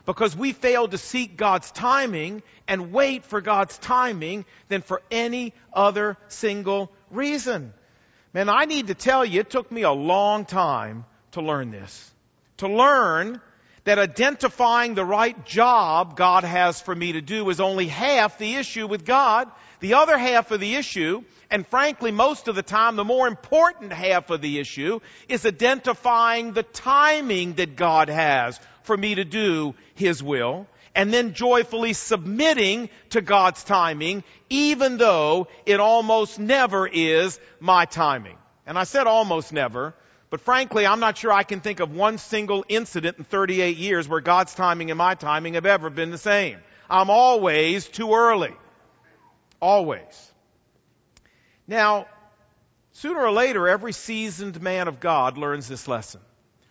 because 0.05 0.35
we 0.35 0.53
fail 0.53 0.87
to 0.87 0.97
seek 0.97 1.37
God's 1.37 1.71
timing 1.71 2.43
and 2.67 2.91
wait 2.91 3.25
for 3.25 3.41
God's 3.41 3.77
timing 3.77 4.45
than 4.69 4.81
for 4.81 5.01
any 5.11 5.53
other 5.73 6.17
single 6.27 6.91
reason. 7.11 7.73
Man, 8.33 8.49
I 8.49 8.65
need 8.65 8.87
to 8.87 8.95
tell 8.95 9.23
you, 9.23 9.39
it 9.39 9.49
took 9.49 9.71
me 9.71 9.83
a 9.83 9.91
long 9.91 10.45
time 10.45 11.05
to 11.31 11.41
learn 11.41 11.71
this. 11.71 12.11
To 12.57 12.67
learn 12.67 13.41
that 13.85 13.99
identifying 13.99 14.95
the 14.95 15.05
right 15.05 15.45
job 15.45 16.17
God 16.17 16.43
has 16.43 16.81
for 16.81 16.93
me 16.93 17.13
to 17.13 17.21
do 17.21 17.49
is 17.49 17.59
only 17.59 17.87
half 17.87 18.37
the 18.37 18.55
issue 18.55 18.87
with 18.87 19.05
God. 19.05 19.49
The 19.79 19.95
other 19.95 20.17
half 20.17 20.51
of 20.51 20.59
the 20.59 20.75
issue, 20.75 21.23
and 21.51 21.67
frankly, 21.67 22.11
most 22.11 22.47
of 22.47 22.55
the 22.55 22.63
time, 22.63 22.95
the 22.95 23.03
more 23.03 23.27
important 23.27 23.93
half 23.93 24.31
of 24.31 24.41
the 24.41 24.59
issue 24.59 24.99
is 25.29 25.45
identifying 25.45 26.53
the 26.53 26.63
timing 26.63 27.53
that 27.53 27.75
God 27.75 28.09
has 28.09 28.59
for 28.85 28.95
me 28.95 29.15
to 29.15 29.25
do 29.25 29.75
His 29.95 30.23
will 30.23 30.67
and 30.95 31.13
then 31.13 31.33
joyfully 31.33 31.93
submitting 31.93 32.89
to 33.09 33.21
God's 33.21 33.63
timing, 33.63 34.23
even 34.49 34.97
though 34.97 35.47
it 35.65 35.79
almost 35.79 36.39
never 36.39 36.87
is 36.87 37.39
my 37.59 37.85
timing. 37.85 38.37
And 38.65 38.79
I 38.79 38.85
said 38.85 39.05
almost 39.05 39.51
never, 39.51 39.93
but 40.29 40.41
frankly, 40.41 40.87
I'm 40.87 41.01
not 41.01 41.17
sure 41.17 41.31
I 41.31 41.43
can 41.43 41.59
think 41.59 41.81
of 41.81 41.93
one 41.93 42.17
single 42.17 42.65
incident 42.69 43.17
in 43.17 43.25
38 43.25 43.77
years 43.77 44.07
where 44.07 44.21
God's 44.21 44.55
timing 44.55 44.89
and 44.89 44.97
my 44.97 45.15
timing 45.15 45.55
have 45.55 45.65
ever 45.65 45.89
been 45.89 46.11
the 46.11 46.17
same. 46.17 46.59
I'm 46.89 47.09
always 47.09 47.87
too 47.87 48.13
early. 48.13 48.53
Always. 49.61 50.33
Now, 51.67 52.07
sooner 52.93 53.19
or 53.19 53.31
later, 53.31 53.67
every 53.67 53.93
seasoned 53.93 54.61
man 54.61 54.87
of 54.87 54.99
God 54.99 55.37
learns 55.37 55.67
this 55.67 55.87
lesson. 55.87 56.21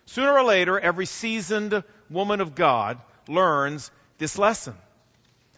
Sooner 0.06 0.32
or 0.32 0.44
later, 0.44 0.78
every 0.78 1.06
seasoned 1.06 1.82
woman 2.10 2.40
of 2.40 2.54
God 2.54 2.98
learns 3.28 3.90
this 4.18 4.38
lesson. 4.38 4.74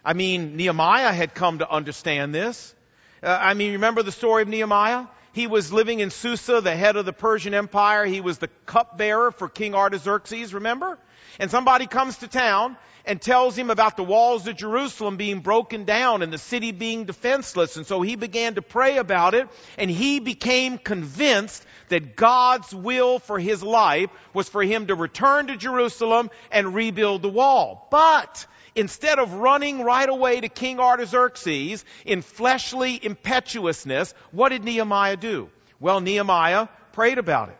I 0.05 0.13
mean, 0.13 0.57
Nehemiah 0.57 1.13
had 1.13 1.35
come 1.35 1.59
to 1.59 1.71
understand 1.71 2.35
this. 2.35 2.75
Uh, 3.23 3.37
I 3.41 3.55
mean, 3.55 3.73
remember 3.73 4.03
the 4.03 4.13
story 4.13 4.43
of 4.43 4.49
Nehemiah? 4.49 5.07
He 5.33 5.47
was 5.47 5.73
living 5.73 6.01
in 6.01 6.11
Susa, 6.11 6.61
the 6.61 6.75
head 6.75 6.97
of 6.97 7.05
the 7.05 7.13
Persian 7.13 7.53
Empire. 7.53 8.07
He 8.07 8.21
was 8.21 8.39
the 8.39 8.49
cupbearer 8.65 9.33
for 9.33 9.49
King 9.49 9.75
Artaxerxes, 9.75 10.55
remember? 10.55 10.99
And 11.39 11.51
somebody 11.51 11.87
comes 11.87 12.19
to 12.19 12.29
town 12.29 12.77
and 13.05 13.21
tells 13.21 13.57
him 13.57 13.71
about 13.71 13.97
the 13.97 14.03
walls 14.03 14.47
of 14.49 14.57
Jerusalem 14.57 15.17
being 15.17 15.41
broken 15.41 15.85
down 15.85 16.23
and 16.23 16.33
the 16.33 16.39
city 16.39 16.73
being 16.73 17.05
defenseless. 17.05 17.77
And 17.77 17.87
so 17.87 18.03
he 18.03 18.17
began 18.17 18.55
to 18.55 18.63
pray 18.63 18.97
about 18.99 19.35
it 19.35 19.49
and 19.79 19.91
he 19.91 20.21
became 20.21 20.79
convinced 20.79 21.65
that 21.89 22.17
God's 22.17 22.75
will 22.75 23.19
for 23.19 23.39
his 23.39 23.63
life 23.63 24.11
was 24.35 24.49
for 24.49 24.63
him 24.63 24.87
to 24.89 24.95
return 24.95 25.49
to 25.49 25.57
Jerusalem 25.57 26.31
and 26.51 26.75
rebuild 26.75 27.23
the 27.23 27.29
wall. 27.29 27.89
But 27.91 28.47
instead 28.75 29.19
of 29.19 29.33
running 29.33 29.83
right 29.83 30.09
away 30.09 30.41
to 30.41 30.49
King 30.49 30.81
Artaxerxes 30.81 31.85
in 32.05 32.23
fleshly 32.23 32.99
impetuousness, 33.03 34.15
what 34.33 34.51
did 34.51 34.65
Nehemiah 34.65 35.17
do? 35.17 35.49
Well, 35.81 36.01
Nehemiah 36.01 36.69
prayed 36.93 37.19
about 37.19 37.49
it. 37.51 37.59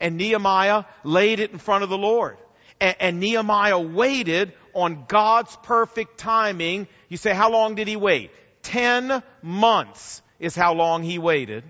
And 0.00 0.16
Nehemiah 0.16 0.84
laid 1.02 1.40
it 1.40 1.52
in 1.52 1.58
front 1.58 1.84
of 1.84 1.90
the 1.90 1.98
Lord. 1.98 2.36
And, 2.80 2.96
and 3.00 3.20
Nehemiah 3.20 3.78
waited 3.78 4.52
on 4.74 5.04
God's 5.06 5.56
perfect 5.62 6.18
timing. 6.18 6.88
You 7.08 7.16
say, 7.16 7.32
how 7.32 7.50
long 7.50 7.74
did 7.76 7.88
he 7.88 7.96
wait? 7.96 8.30
Ten 8.62 9.22
months 9.42 10.20
is 10.38 10.56
how 10.56 10.74
long 10.74 11.02
he 11.02 11.18
waited. 11.18 11.64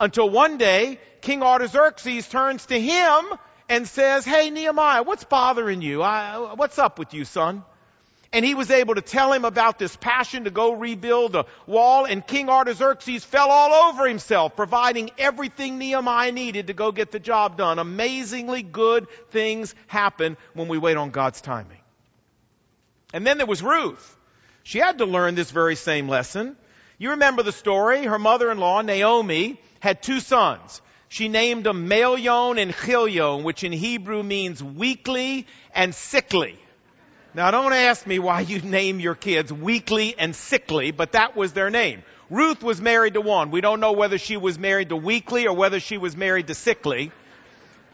Until 0.00 0.28
one 0.28 0.58
day, 0.58 0.98
King 1.20 1.42
Artaxerxes 1.42 2.28
turns 2.28 2.66
to 2.66 2.80
him 2.80 3.24
and 3.68 3.86
says, 3.88 4.24
Hey, 4.24 4.50
Nehemiah, 4.50 5.02
what's 5.02 5.24
bothering 5.24 5.82
you? 5.82 6.02
I, 6.02 6.54
what's 6.54 6.78
up 6.78 6.98
with 6.98 7.14
you, 7.14 7.24
son? 7.24 7.64
And 8.32 8.44
he 8.44 8.56
was 8.56 8.68
able 8.72 8.96
to 8.96 9.00
tell 9.00 9.32
him 9.32 9.44
about 9.44 9.78
this 9.78 9.94
passion 9.94 10.42
to 10.42 10.50
go 10.50 10.72
rebuild 10.72 11.30
the 11.30 11.44
wall, 11.68 12.04
and 12.04 12.26
King 12.26 12.48
Artaxerxes 12.48 13.24
fell 13.24 13.48
all 13.48 13.90
over 13.90 14.08
himself, 14.08 14.56
providing 14.56 15.12
everything 15.18 15.78
Nehemiah 15.78 16.32
needed 16.32 16.66
to 16.66 16.72
go 16.72 16.90
get 16.90 17.12
the 17.12 17.20
job 17.20 17.56
done. 17.56 17.78
Amazingly 17.78 18.64
good 18.64 19.06
things 19.30 19.72
happen 19.86 20.36
when 20.52 20.66
we 20.66 20.78
wait 20.78 20.96
on 20.96 21.10
God's 21.10 21.40
timing. 21.40 21.78
And 23.12 23.24
then 23.24 23.38
there 23.38 23.46
was 23.46 23.62
Ruth. 23.62 24.18
She 24.64 24.80
had 24.80 24.98
to 24.98 25.04
learn 25.04 25.36
this 25.36 25.52
very 25.52 25.76
same 25.76 26.08
lesson. 26.08 26.56
You 26.98 27.10
remember 27.10 27.44
the 27.44 27.52
story? 27.52 28.04
Her 28.04 28.18
mother-in-law, 28.18 28.82
Naomi, 28.82 29.60
had 29.84 30.02
two 30.02 30.18
sons. 30.18 30.80
She 31.08 31.28
named 31.28 31.64
them 31.64 31.88
Mahlon 31.90 32.58
and 32.58 32.74
Chilion, 32.74 33.44
which 33.44 33.62
in 33.64 33.70
Hebrew 33.70 34.22
means 34.22 34.62
weakly 34.62 35.46
and 35.74 35.94
sickly. 35.94 36.58
Now 37.34 37.50
don't 37.50 37.74
ask 37.74 38.06
me 38.06 38.18
why 38.18 38.40
you 38.40 38.60
name 38.62 38.98
your 38.98 39.14
kids 39.14 39.52
weakly 39.52 40.14
and 40.18 40.34
sickly, 40.34 40.90
but 40.90 41.12
that 41.12 41.36
was 41.36 41.52
their 41.52 41.68
name. 41.68 42.02
Ruth 42.30 42.62
was 42.62 42.80
married 42.80 43.12
to 43.14 43.20
one. 43.20 43.50
We 43.50 43.60
don't 43.60 43.78
know 43.78 43.92
whether 43.92 44.16
she 44.16 44.38
was 44.38 44.58
married 44.58 44.88
to 44.88 44.96
weakly 44.96 45.46
or 45.46 45.54
whether 45.54 45.80
she 45.80 45.98
was 45.98 46.16
married 46.16 46.46
to 46.46 46.54
sickly. 46.54 47.12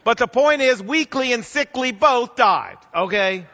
But 0.05 0.17
the 0.17 0.27
point 0.27 0.61
is, 0.61 0.81
weakly 0.81 1.33
and 1.33 1.43
sickly 1.43 1.91
both 1.91 2.37
died, 2.37 2.77
okay? 2.95 3.45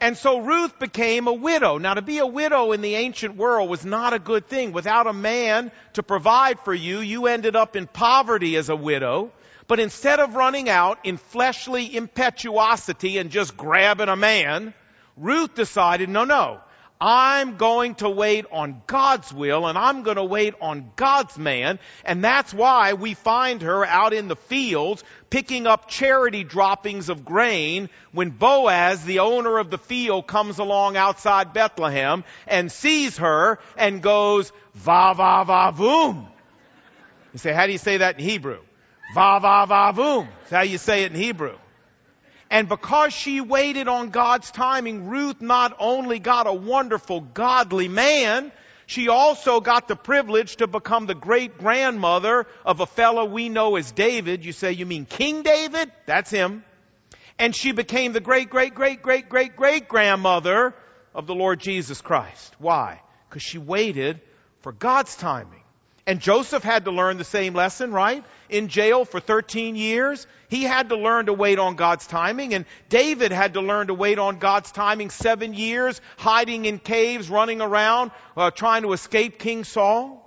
And 0.00 0.16
so 0.16 0.40
Ruth 0.40 0.78
became 0.78 1.26
a 1.26 1.32
widow. 1.32 1.78
Now 1.78 1.94
to 1.94 2.02
be 2.02 2.18
a 2.18 2.26
widow 2.26 2.72
in 2.72 2.82
the 2.82 2.96
ancient 2.96 3.36
world 3.36 3.70
was 3.70 3.84
not 3.84 4.12
a 4.12 4.18
good 4.18 4.46
thing. 4.46 4.72
Without 4.72 5.06
a 5.06 5.12
man 5.12 5.72
to 5.94 6.02
provide 6.02 6.60
for 6.60 6.74
you, 6.74 7.00
you 7.00 7.26
ended 7.26 7.56
up 7.56 7.76
in 7.76 7.86
poverty 7.86 8.56
as 8.56 8.68
a 8.68 8.76
widow. 8.76 9.32
But 9.68 9.80
instead 9.80 10.20
of 10.20 10.34
running 10.34 10.68
out 10.68 10.98
in 11.04 11.16
fleshly 11.16 11.96
impetuosity 11.96 13.18
and 13.18 13.30
just 13.30 13.56
grabbing 13.56 14.08
a 14.08 14.16
man, 14.16 14.74
Ruth 15.16 15.54
decided, 15.54 16.08
no, 16.08 16.24
no, 16.24 16.60
I'm 17.00 17.56
going 17.56 17.96
to 17.96 18.08
wait 18.08 18.46
on 18.50 18.82
God's 18.86 19.32
will 19.32 19.66
and 19.66 19.76
I'm 19.76 20.02
going 20.02 20.16
to 20.16 20.24
wait 20.24 20.54
on 20.60 20.90
God's 20.96 21.36
man. 21.36 21.78
And 22.04 22.24
that's 22.24 22.54
why 22.54 22.94
we 22.94 23.14
find 23.14 23.60
her 23.62 23.84
out 23.84 24.14
in 24.14 24.28
the 24.28 24.36
fields 24.36 25.04
picking 25.28 25.66
up 25.66 25.88
charity 25.88 26.42
droppings 26.42 27.08
of 27.10 27.24
grain 27.24 27.90
when 28.12 28.30
Boaz, 28.30 29.04
the 29.04 29.18
owner 29.18 29.58
of 29.58 29.70
the 29.70 29.78
field, 29.78 30.26
comes 30.26 30.58
along 30.58 30.96
outside 30.96 31.52
Bethlehem 31.52 32.24
and 32.46 32.72
sees 32.72 33.18
her 33.18 33.58
and 33.76 34.02
goes, 34.02 34.50
va 34.74 35.12
va 35.14 35.44
va 35.44 35.72
voom. 35.72 36.26
You 37.34 37.38
say, 37.38 37.52
how 37.52 37.66
do 37.66 37.72
you 37.72 37.78
say 37.78 37.98
that 37.98 38.18
in 38.18 38.24
Hebrew? 38.24 38.60
Va 39.14 39.38
va 39.40 39.66
va 39.66 39.92
voom. 39.92 40.28
That's 40.40 40.50
how 40.50 40.62
you 40.62 40.78
say 40.78 41.04
it 41.04 41.12
in 41.12 41.20
Hebrew. 41.20 41.56
And 42.50 42.68
because 42.68 43.12
she 43.12 43.40
waited 43.40 43.88
on 43.88 44.10
God's 44.10 44.50
timing, 44.50 45.08
Ruth 45.08 45.40
not 45.40 45.76
only 45.78 46.18
got 46.18 46.46
a 46.46 46.52
wonderful 46.52 47.20
godly 47.20 47.88
man, 47.88 48.52
she 48.86 49.08
also 49.08 49.60
got 49.60 49.88
the 49.88 49.96
privilege 49.96 50.56
to 50.56 50.68
become 50.68 51.06
the 51.06 51.14
great 51.14 51.58
grandmother 51.58 52.46
of 52.64 52.80
a 52.80 52.86
fellow 52.86 53.24
we 53.24 53.48
know 53.48 53.74
as 53.74 53.90
David. 53.90 54.44
You 54.44 54.52
say, 54.52 54.72
you 54.72 54.86
mean 54.86 55.06
King 55.06 55.42
David? 55.42 55.90
That's 56.06 56.30
him. 56.30 56.64
And 57.38 57.54
she 57.54 57.72
became 57.72 58.12
the 58.12 58.20
great, 58.20 58.48
great, 58.48 58.74
great, 58.74 59.02
great, 59.02 59.28
great, 59.28 59.56
great 59.56 59.88
grandmother 59.88 60.74
of 61.14 61.26
the 61.26 61.34
Lord 61.34 61.58
Jesus 61.58 62.00
Christ. 62.00 62.54
Why? 62.58 63.00
Because 63.28 63.42
she 63.42 63.58
waited 63.58 64.20
for 64.60 64.72
God's 64.72 65.16
timing. 65.16 65.62
And 66.06 66.20
Joseph 66.20 66.62
had 66.62 66.84
to 66.84 66.92
learn 66.92 67.18
the 67.18 67.24
same 67.24 67.52
lesson, 67.54 67.90
right? 67.90 68.24
In 68.48 68.68
jail 68.68 69.04
for 69.04 69.18
13 69.18 69.74
years. 69.74 70.26
He 70.48 70.62
had 70.62 70.90
to 70.90 70.96
learn 70.96 71.26
to 71.26 71.32
wait 71.32 71.58
on 71.58 71.74
God's 71.74 72.06
timing. 72.06 72.54
And 72.54 72.64
David 72.88 73.32
had 73.32 73.54
to 73.54 73.60
learn 73.60 73.88
to 73.88 73.94
wait 73.94 74.20
on 74.20 74.38
God's 74.38 74.70
timing 74.70 75.10
seven 75.10 75.52
years, 75.52 76.00
hiding 76.16 76.64
in 76.64 76.78
caves, 76.78 77.28
running 77.28 77.60
around, 77.60 78.12
uh, 78.36 78.52
trying 78.52 78.82
to 78.82 78.92
escape 78.92 79.40
King 79.40 79.64
Saul. 79.64 80.22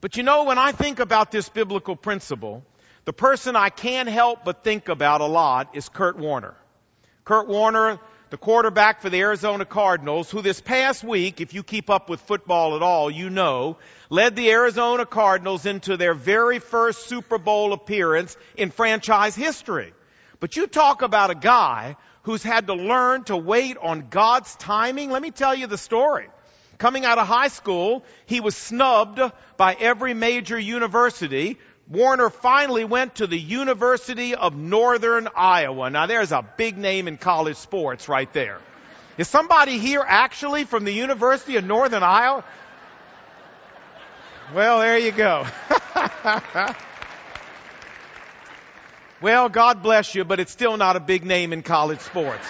But 0.00 0.16
you 0.16 0.22
know, 0.22 0.44
when 0.44 0.56
I 0.56 0.72
think 0.72 1.00
about 1.00 1.30
this 1.30 1.50
biblical 1.50 1.94
principle, 1.94 2.64
the 3.04 3.12
person 3.12 3.54
I 3.54 3.68
can't 3.68 4.08
help 4.08 4.44
but 4.44 4.64
think 4.64 4.88
about 4.88 5.20
a 5.20 5.26
lot 5.26 5.74
is 5.74 5.90
Kurt 5.90 6.16
Warner. 6.16 6.54
Kurt 7.24 7.48
Warner, 7.48 8.00
the 8.30 8.36
quarterback 8.36 9.00
for 9.00 9.08
the 9.08 9.20
Arizona 9.20 9.64
Cardinals, 9.64 10.30
who 10.30 10.42
this 10.42 10.60
past 10.60 11.02
week, 11.02 11.40
if 11.40 11.54
you 11.54 11.62
keep 11.62 11.88
up 11.88 12.10
with 12.10 12.20
football 12.20 12.76
at 12.76 12.82
all, 12.82 13.10
you 13.10 13.30
know, 13.30 13.78
led 14.10 14.36
the 14.36 14.50
Arizona 14.50 15.06
Cardinals 15.06 15.64
into 15.64 15.96
their 15.96 16.14
very 16.14 16.58
first 16.58 17.08
Super 17.08 17.38
Bowl 17.38 17.72
appearance 17.72 18.36
in 18.56 18.70
franchise 18.70 19.34
history. 19.34 19.94
But 20.40 20.56
you 20.56 20.66
talk 20.66 21.02
about 21.02 21.30
a 21.30 21.34
guy 21.34 21.96
who's 22.22 22.42
had 22.42 22.66
to 22.66 22.74
learn 22.74 23.24
to 23.24 23.36
wait 23.36 23.78
on 23.78 24.08
God's 24.10 24.54
timing. 24.56 25.10
Let 25.10 25.22
me 25.22 25.30
tell 25.30 25.54
you 25.54 25.66
the 25.66 25.78
story. 25.78 26.28
Coming 26.76 27.04
out 27.04 27.18
of 27.18 27.26
high 27.26 27.48
school, 27.48 28.04
he 28.26 28.40
was 28.40 28.54
snubbed 28.54 29.20
by 29.56 29.74
every 29.74 30.14
major 30.14 30.56
university 30.58 31.58
Warner 31.90 32.28
finally 32.28 32.84
went 32.84 33.14
to 33.16 33.26
the 33.26 33.38
University 33.38 34.34
of 34.34 34.54
Northern 34.54 35.28
Iowa. 35.34 35.88
Now 35.88 36.06
there's 36.06 36.32
a 36.32 36.44
big 36.56 36.76
name 36.76 37.08
in 37.08 37.16
college 37.16 37.56
sports 37.56 38.08
right 38.08 38.30
there. 38.34 38.58
Is 39.16 39.26
somebody 39.26 39.78
here 39.78 40.04
actually 40.06 40.64
from 40.64 40.84
the 40.84 40.92
University 40.92 41.56
of 41.56 41.64
Northern 41.64 42.02
Iowa? 42.02 42.44
Well, 44.54 44.80
there 44.80 44.98
you 44.98 45.12
go. 45.12 45.46
well, 49.20 49.48
God 49.48 49.82
bless 49.82 50.14
you, 50.14 50.24
but 50.24 50.40
it's 50.40 50.52
still 50.52 50.76
not 50.76 50.96
a 50.96 51.00
big 51.00 51.24
name 51.24 51.52
in 51.52 51.62
college 51.62 52.00
sports. 52.00 52.46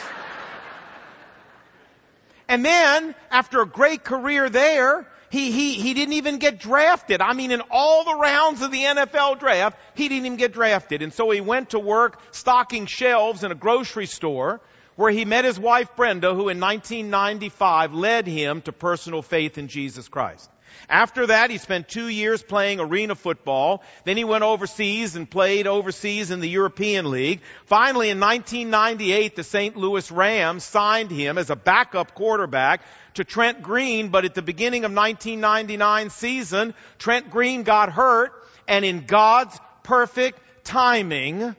And 2.48 2.64
then, 2.64 3.14
after 3.30 3.60
a 3.62 3.66
great 3.66 4.02
career 4.04 4.48
there, 4.48 5.06
he, 5.30 5.52
he, 5.52 5.74
he 5.74 5.94
didn't 5.94 6.14
even 6.14 6.38
get 6.38 6.58
drafted. 6.58 7.20
I 7.20 7.32
mean, 7.34 7.50
in 7.50 7.62
all 7.70 8.04
the 8.04 8.14
rounds 8.14 8.62
of 8.62 8.70
the 8.70 8.82
NFL 8.82 9.38
draft, 9.38 9.78
he 9.94 10.08
didn't 10.08 10.26
even 10.26 10.38
get 10.38 10.52
drafted. 10.52 11.02
And 11.02 11.12
so 11.12 11.30
he 11.30 11.40
went 11.40 11.70
to 11.70 11.78
work 11.78 12.20
stocking 12.30 12.86
shelves 12.86 13.44
in 13.44 13.52
a 13.52 13.54
grocery 13.54 14.06
store 14.06 14.60
where 14.96 15.12
he 15.12 15.24
met 15.24 15.44
his 15.44 15.60
wife 15.60 15.94
Brenda, 15.96 16.34
who 16.34 16.48
in 16.48 16.58
1995 16.58 17.94
led 17.94 18.26
him 18.26 18.62
to 18.62 18.72
personal 18.72 19.22
faith 19.22 19.56
in 19.58 19.68
Jesus 19.68 20.08
Christ. 20.08 20.50
After 20.88 21.26
that, 21.26 21.50
he 21.50 21.58
spent 21.58 21.88
two 21.88 22.08
years 22.08 22.42
playing 22.42 22.80
arena 22.80 23.14
football. 23.14 23.82
Then 24.04 24.16
he 24.16 24.24
went 24.24 24.44
overseas 24.44 25.16
and 25.16 25.30
played 25.30 25.66
overseas 25.66 26.30
in 26.30 26.40
the 26.40 26.48
European 26.48 27.10
League. 27.10 27.40
Finally, 27.66 28.10
in 28.10 28.20
1998, 28.20 29.36
the 29.36 29.44
St. 29.44 29.76
Louis 29.76 30.10
Rams 30.10 30.64
signed 30.64 31.10
him 31.10 31.38
as 31.38 31.50
a 31.50 31.56
backup 31.56 32.14
quarterback 32.14 32.82
to 33.14 33.24
Trent 33.24 33.62
Green, 33.62 34.08
but 34.08 34.24
at 34.24 34.34
the 34.34 34.42
beginning 34.42 34.84
of 34.84 34.92
1999 34.92 36.10
season, 36.10 36.74
Trent 36.98 37.30
Green 37.30 37.62
got 37.62 37.92
hurt, 37.92 38.32
and 38.66 38.84
in 38.84 39.06
God's 39.06 39.58
perfect 39.82 40.40
timing, 40.64 41.56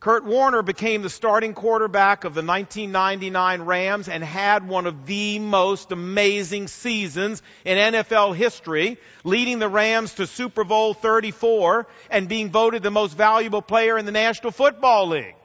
Kurt 0.00 0.24
Warner 0.24 0.62
became 0.62 1.02
the 1.02 1.10
starting 1.10 1.52
quarterback 1.52 2.24
of 2.24 2.32
the 2.32 2.42
1999 2.42 3.60
Rams 3.60 4.08
and 4.08 4.24
had 4.24 4.66
one 4.66 4.86
of 4.86 5.04
the 5.04 5.38
most 5.38 5.92
amazing 5.92 6.68
seasons 6.68 7.42
in 7.66 7.76
NFL 7.76 8.34
history, 8.34 8.96
leading 9.24 9.58
the 9.58 9.68
Rams 9.68 10.14
to 10.14 10.26
Super 10.26 10.64
Bowl 10.64 10.94
34 10.94 11.86
and 12.10 12.30
being 12.30 12.50
voted 12.50 12.82
the 12.82 12.90
most 12.90 13.14
valuable 13.14 13.60
player 13.60 13.98
in 13.98 14.06
the 14.06 14.12
National 14.12 14.52
Football 14.52 15.08
League. 15.08 15.36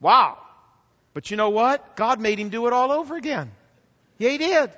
Wow. 0.00 0.38
But 1.12 1.30
you 1.30 1.36
know 1.36 1.50
what? 1.50 1.94
God 1.94 2.20
made 2.20 2.38
him 2.38 2.48
do 2.48 2.66
it 2.68 2.72
all 2.72 2.92
over 2.92 3.16
again. 3.16 3.52
Yeah, 4.16 4.30
he 4.30 4.38
did. 4.38 4.70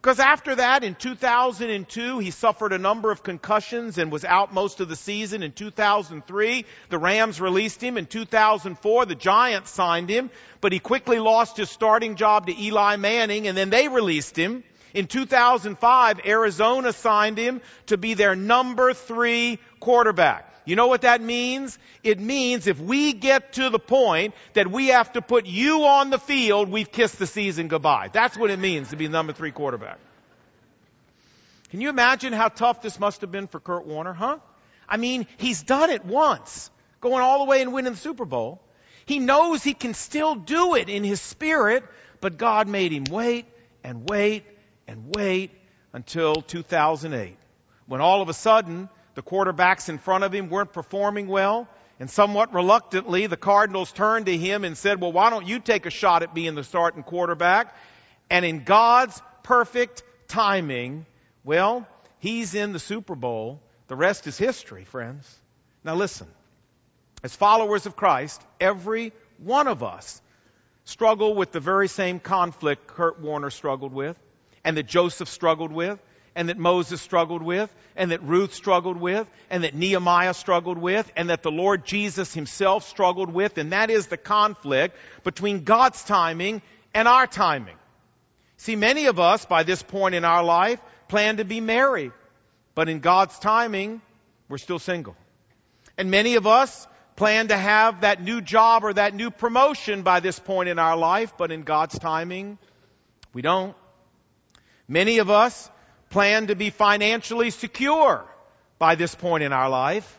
Because 0.00 0.18
after 0.18 0.54
that, 0.54 0.82
in 0.82 0.94
2002, 0.94 2.20
he 2.20 2.30
suffered 2.30 2.72
a 2.72 2.78
number 2.78 3.10
of 3.10 3.22
concussions 3.22 3.98
and 3.98 4.10
was 4.10 4.24
out 4.24 4.54
most 4.54 4.80
of 4.80 4.88
the 4.88 4.96
season. 4.96 5.42
In 5.42 5.52
2003, 5.52 6.64
the 6.88 6.98
Rams 6.98 7.38
released 7.38 7.82
him. 7.82 7.98
In 7.98 8.06
2004, 8.06 9.04
the 9.04 9.14
Giants 9.14 9.70
signed 9.70 10.08
him, 10.08 10.30
but 10.62 10.72
he 10.72 10.78
quickly 10.78 11.18
lost 11.18 11.58
his 11.58 11.68
starting 11.68 12.16
job 12.16 12.46
to 12.46 12.58
Eli 12.58 12.96
Manning, 12.96 13.46
and 13.46 13.54
then 13.54 13.68
they 13.68 13.88
released 13.88 14.36
him. 14.36 14.64
In 14.94 15.06
2005, 15.06 16.20
Arizona 16.24 16.94
signed 16.94 17.36
him 17.36 17.60
to 17.86 17.98
be 17.98 18.14
their 18.14 18.34
number 18.34 18.94
three 18.94 19.58
quarterback. 19.80 20.49
You 20.64 20.76
know 20.76 20.86
what 20.86 21.02
that 21.02 21.20
means? 21.20 21.78
It 22.02 22.20
means 22.20 22.66
if 22.66 22.80
we 22.80 23.12
get 23.12 23.54
to 23.54 23.70
the 23.70 23.78
point 23.78 24.34
that 24.54 24.70
we 24.70 24.88
have 24.88 25.12
to 25.12 25.22
put 25.22 25.46
you 25.46 25.84
on 25.84 26.10
the 26.10 26.18
field, 26.18 26.70
we've 26.70 26.90
kissed 26.90 27.18
the 27.18 27.26
season 27.26 27.68
goodbye. 27.68 28.10
That's 28.12 28.36
what 28.36 28.50
it 28.50 28.58
means 28.58 28.90
to 28.90 28.96
be 28.96 29.08
number 29.08 29.32
three 29.32 29.50
quarterback. 29.50 29.98
Can 31.70 31.80
you 31.80 31.88
imagine 31.88 32.32
how 32.32 32.48
tough 32.48 32.82
this 32.82 32.98
must 32.98 33.20
have 33.20 33.30
been 33.30 33.46
for 33.46 33.60
Kurt 33.60 33.86
Warner, 33.86 34.12
huh? 34.12 34.38
I 34.88 34.96
mean, 34.96 35.26
he's 35.38 35.62
done 35.62 35.90
it 35.90 36.04
once, 36.04 36.70
going 37.00 37.22
all 37.22 37.38
the 37.38 37.44
way 37.44 37.62
and 37.62 37.72
winning 37.72 37.92
the 37.92 37.98
Super 37.98 38.24
Bowl. 38.24 38.60
He 39.06 39.20
knows 39.20 39.62
he 39.62 39.74
can 39.74 39.94
still 39.94 40.34
do 40.34 40.74
it 40.74 40.88
in 40.88 41.04
his 41.04 41.20
spirit, 41.20 41.84
but 42.20 42.38
God 42.38 42.68
made 42.68 42.92
him 42.92 43.04
wait 43.10 43.46
and 43.84 44.08
wait 44.08 44.44
and 44.86 45.14
wait 45.14 45.52
until 45.92 46.34
2008, 46.34 47.36
when 47.86 48.00
all 48.00 48.20
of 48.20 48.28
a 48.28 48.34
sudden 48.34 48.88
the 49.20 49.30
quarterbacks 49.30 49.90
in 49.90 49.98
front 49.98 50.24
of 50.24 50.32
him 50.32 50.48
weren't 50.48 50.72
performing 50.72 51.28
well. 51.28 51.68
And 51.98 52.08
somewhat 52.08 52.54
reluctantly, 52.54 53.26
the 53.26 53.36
Cardinals 53.36 53.92
turned 53.92 54.24
to 54.26 54.36
him 54.36 54.64
and 54.64 54.78
said, 54.78 54.98
Well, 54.98 55.12
why 55.12 55.28
don't 55.28 55.46
you 55.46 55.58
take 55.58 55.84
a 55.84 55.90
shot 55.90 56.22
at 56.22 56.32
being 56.32 56.54
the 56.54 56.64
starting 56.64 57.02
quarterback? 57.02 57.76
And 58.30 58.46
in 58.46 58.64
God's 58.64 59.20
perfect 59.42 60.02
timing, 60.28 61.04
well, 61.44 61.86
he's 62.20 62.54
in 62.54 62.72
the 62.72 62.78
Super 62.78 63.14
Bowl. 63.14 63.60
The 63.88 63.96
rest 63.96 64.26
is 64.26 64.38
history, 64.38 64.84
friends. 64.84 65.38
Now 65.84 65.96
listen. 65.96 66.28
As 67.22 67.36
followers 67.36 67.84
of 67.84 67.96
Christ, 67.96 68.40
every 68.58 69.12
one 69.36 69.68
of 69.68 69.82
us 69.82 70.22
struggle 70.84 71.34
with 71.34 71.52
the 71.52 71.60
very 71.60 71.88
same 71.88 72.20
conflict 72.20 72.86
Kurt 72.86 73.20
Warner 73.20 73.50
struggled 73.50 73.92
with, 73.92 74.16
and 74.64 74.78
that 74.78 74.86
Joseph 74.86 75.28
struggled 75.28 75.72
with, 75.72 75.98
and 76.34 76.48
that 76.48 76.58
Moses 76.58 77.00
struggled 77.00 77.42
with, 77.42 77.74
and 77.96 78.12
that 78.12 78.22
Ruth 78.22 78.54
struggled 78.54 78.96
with, 78.96 79.28
and 79.50 79.64
that 79.64 79.74
Nehemiah 79.74 80.34
struggled 80.34 80.78
with, 80.78 81.10
and 81.16 81.30
that 81.30 81.42
the 81.42 81.50
Lord 81.50 81.84
Jesus 81.84 82.32
himself 82.32 82.88
struggled 82.88 83.32
with, 83.32 83.58
and 83.58 83.72
that 83.72 83.90
is 83.90 84.06
the 84.06 84.16
conflict 84.16 84.96
between 85.24 85.64
God's 85.64 86.02
timing 86.04 86.62
and 86.94 87.08
our 87.08 87.26
timing. 87.26 87.76
See, 88.56 88.76
many 88.76 89.06
of 89.06 89.18
us 89.18 89.44
by 89.44 89.62
this 89.62 89.82
point 89.82 90.14
in 90.14 90.24
our 90.24 90.44
life 90.44 90.80
plan 91.08 91.38
to 91.38 91.44
be 91.44 91.60
married, 91.60 92.12
but 92.74 92.88
in 92.88 93.00
God's 93.00 93.38
timing, 93.38 94.00
we're 94.48 94.58
still 94.58 94.78
single. 94.78 95.16
And 95.96 96.10
many 96.10 96.36
of 96.36 96.46
us 96.46 96.86
plan 97.16 97.48
to 97.48 97.56
have 97.56 98.02
that 98.02 98.22
new 98.22 98.40
job 98.40 98.84
or 98.84 98.92
that 98.94 99.14
new 99.14 99.30
promotion 99.30 100.02
by 100.02 100.20
this 100.20 100.38
point 100.38 100.68
in 100.68 100.78
our 100.78 100.96
life, 100.96 101.34
but 101.36 101.52
in 101.52 101.62
God's 101.62 101.98
timing, 101.98 102.58
we 103.32 103.42
don't. 103.42 103.76
Many 104.88 105.18
of 105.18 105.30
us 105.30 105.70
plan 106.10 106.48
to 106.48 106.56
be 106.56 106.70
financially 106.70 107.50
secure 107.50 108.24
by 108.78 108.96
this 108.96 109.14
point 109.14 109.44
in 109.44 109.52
our 109.52 109.68
life. 109.68 110.18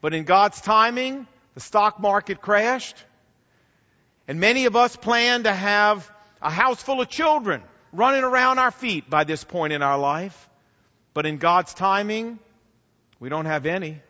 But 0.00 0.14
in 0.14 0.24
God's 0.24 0.60
timing, 0.60 1.26
the 1.54 1.60
stock 1.60 1.98
market 1.98 2.40
crashed. 2.40 2.96
And 4.28 4.38
many 4.38 4.66
of 4.66 4.76
us 4.76 4.94
plan 4.96 5.42
to 5.42 5.52
have 5.52 6.10
a 6.40 6.50
house 6.50 6.82
full 6.82 7.00
of 7.00 7.08
children 7.08 7.62
running 7.92 8.22
around 8.22 8.58
our 8.58 8.70
feet 8.70 9.10
by 9.10 9.24
this 9.24 9.42
point 9.42 9.72
in 9.72 9.82
our 9.82 9.98
life. 9.98 10.48
But 11.12 11.26
in 11.26 11.38
God's 11.38 11.74
timing, 11.74 12.38
we 13.18 13.28
don't 13.28 13.46
have 13.46 13.66
any. 13.66 14.00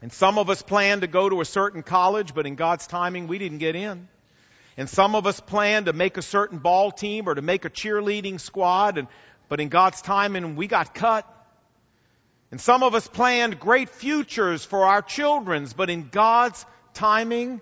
And 0.00 0.12
some 0.12 0.38
of 0.38 0.48
us 0.48 0.62
plan 0.62 1.00
to 1.00 1.08
go 1.08 1.28
to 1.28 1.40
a 1.40 1.44
certain 1.44 1.82
college, 1.82 2.34
but 2.34 2.46
in 2.46 2.54
God's 2.54 2.86
timing, 2.86 3.26
we 3.26 3.38
didn't 3.38 3.58
get 3.58 3.74
in. 3.74 4.08
And 4.76 4.88
some 4.88 5.16
of 5.16 5.26
us 5.26 5.40
plan 5.40 5.86
to 5.86 5.92
make 5.92 6.16
a 6.16 6.22
certain 6.22 6.58
ball 6.58 6.92
team 6.92 7.28
or 7.28 7.34
to 7.34 7.42
make 7.42 7.64
a 7.64 7.70
cheerleading 7.70 8.40
squad, 8.40 8.96
and 8.96 9.08
but 9.48 9.60
in 9.60 9.68
God's 9.68 10.02
timing, 10.02 10.56
we 10.56 10.66
got 10.66 10.94
cut. 10.94 11.26
And 12.50 12.60
some 12.60 12.82
of 12.82 12.94
us 12.94 13.06
planned 13.06 13.60
great 13.60 13.90
futures 13.90 14.64
for 14.64 14.84
our 14.84 15.02
children's, 15.02 15.72
but 15.72 15.90
in 15.90 16.08
God's 16.08 16.64
timing, 16.94 17.60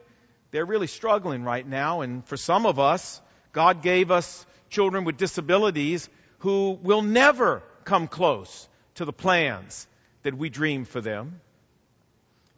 they're 0.50 0.64
really 0.64 0.86
struggling 0.86 1.42
right 1.42 1.66
now. 1.66 2.02
And 2.02 2.24
for 2.26 2.36
some 2.36 2.66
of 2.66 2.78
us, 2.78 3.20
God 3.52 3.82
gave 3.82 4.10
us 4.10 4.46
children 4.70 5.04
with 5.04 5.16
disabilities 5.16 6.08
who 6.38 6.78
will 6.82 7.02
never 7.02 7.62
come 7.84 8.08
close 8.08 8.68
to 8.96 9.04
the 9.04 9.12
plans 9.12 9.86
that 10.22 10.36
we 10.36 10.48
dream 10.48 10.84
for 10.84 11.00
them. 11.00 11.40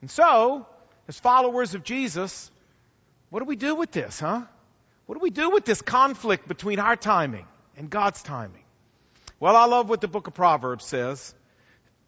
And 0.01 0.11
so, 0.11 0.67
as 1.07 1.19
followers 1.19 1.75
of 1.75 1.83
Jesus, 1.83 2.51
what 3.31 3.41
do 3.41 3.47
we 3.47 3.57
do 3.57 3.75
with 3.75 3.91
this, 3.91 4.21
huh? 4.21 4.43
What 5.07 5.15
do 5.15 5.21
we 5.21 5.31
do 5.31 5.51
with 5.51 5.65
this 5.65 5.81
conflict 5.83 6.47
between 6.47 6.79
our 6.79 6.97
timing 6.97 7.47
and 7.77 7.89
God's 7.89 8.23
timing? 8.23 8.65
Well, 9.41 9.57
I 9.57 9.67
love 9.67 9.89
what 9.89 10.01
the 10.01 10.09
book 10.09 10.27
of 10.27 10.35
Proverbs 10.35 10.85
says. 10.85 11.35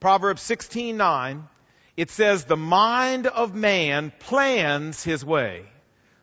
Proverbs 0.01 0.43
16:9, 0.43 1.49
it 1.97 2.11
says, 2.11 2.45
"The 2.45 2.57
mind 2.57 3.27
of 3.27 3.55
man 3.55 4.13
plans 4.19 5.05
his 5.05 5.25
way, 5.25 5.67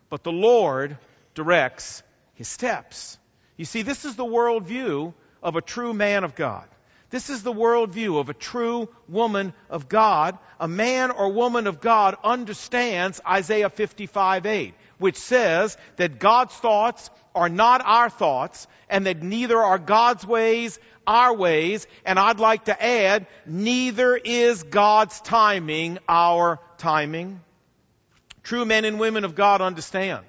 but 0.10 0.24
the 0.24 0.32
Lord 0.32 0.98
directs 1.34 2.04
his 2.34 2.48
steps." 2.48 3.18
You 3.56 3.66
see, 3.66 3.84
this 3.84 4.04
is 4.04 4.16
the 4.16 4.26
worldview 4.26 5.14
of 5.42 5.56
a 5.56 5.62
true 5.62 5.94
man 5.94 6.24
of 6.24 6.36
God. 6.36 6.68
This 7.10 7.30
is 7.30 7.42
the 7.44 7.54
worldview 7.54 8.20
of 8.20 8.30
a 8.30 8.34
true 8.34 8.90
woman 9.08 9.54
of 9.70 9.88
God. 9.88 10.38
A 10.60 10.68
man 10.68 11.12
or 11.12 11.32
woman 11.32 11.68
of 11.68 11.80
God 11.80 12.16
understands 12.24 13.22
Isaiah 13.26 13.70
55 13.70 14.46
8, 14.46 14.74
which 14.98 15.18
says 15.18 15.78
that 15.96 16.20
God's 16.20 16.54
thoughts 16.54 17.10
are 17.34 17.50
not 17.50 17.82
our 17.86 18.10
thoughts, 18.10 18.68
and 18.90 19.06
that 19.06 19.24
neither 19.24 19.58
are 19.58 19.80
God's 19.80 20.26
ways 20.26 20.80
our 21.08 21.34
ways, 21.34 21.88
and 22.06 22.20
I'd 22.20 22.40
like 22.40 22.66
to 22.66 22.84
add, 22.84 23.28
neither 23.46 24.18
is 24.18 24.62
God's 24.64 25.20
timing 25.22 26.00
our 26.08 26.60
timing. 26.78 27.40
True 28.44 28.66
men 28.66 28.86
and 28.86 29.00
women 29.00 29.24
of 29.24 29.34
God 29.34 29.62
understand 29.62 30.26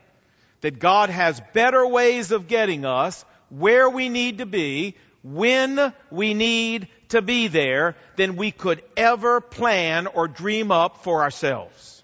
that 0.60 0.78
God 0.78 1.10
has 1.10 1.42
better 1.52 1.86
ways 1.86 2.30
of 2.30 2.46
getting 2.48 2.84
us 2.84 3.24
where 3.50 3.90
we 3.90 4.08
need 4.08 4.38
to 4.38 4.46
be 4.46 4.94
when 5.22 5.92
we 6.10 6.34
need 6.34 6.88
to 7.08 7.22
be 7.22 7.48
there 7.48 7.96
than 8.16 8.36
we 8.36 8.50
could 8.50 8.82
ever 8.96 9.40
plan 9.40 10.06
or 10.06 10.28
dream 10.28 10.70
up 10.70 11.04
for 11.04 11.22
ourselves. 11.22 12.02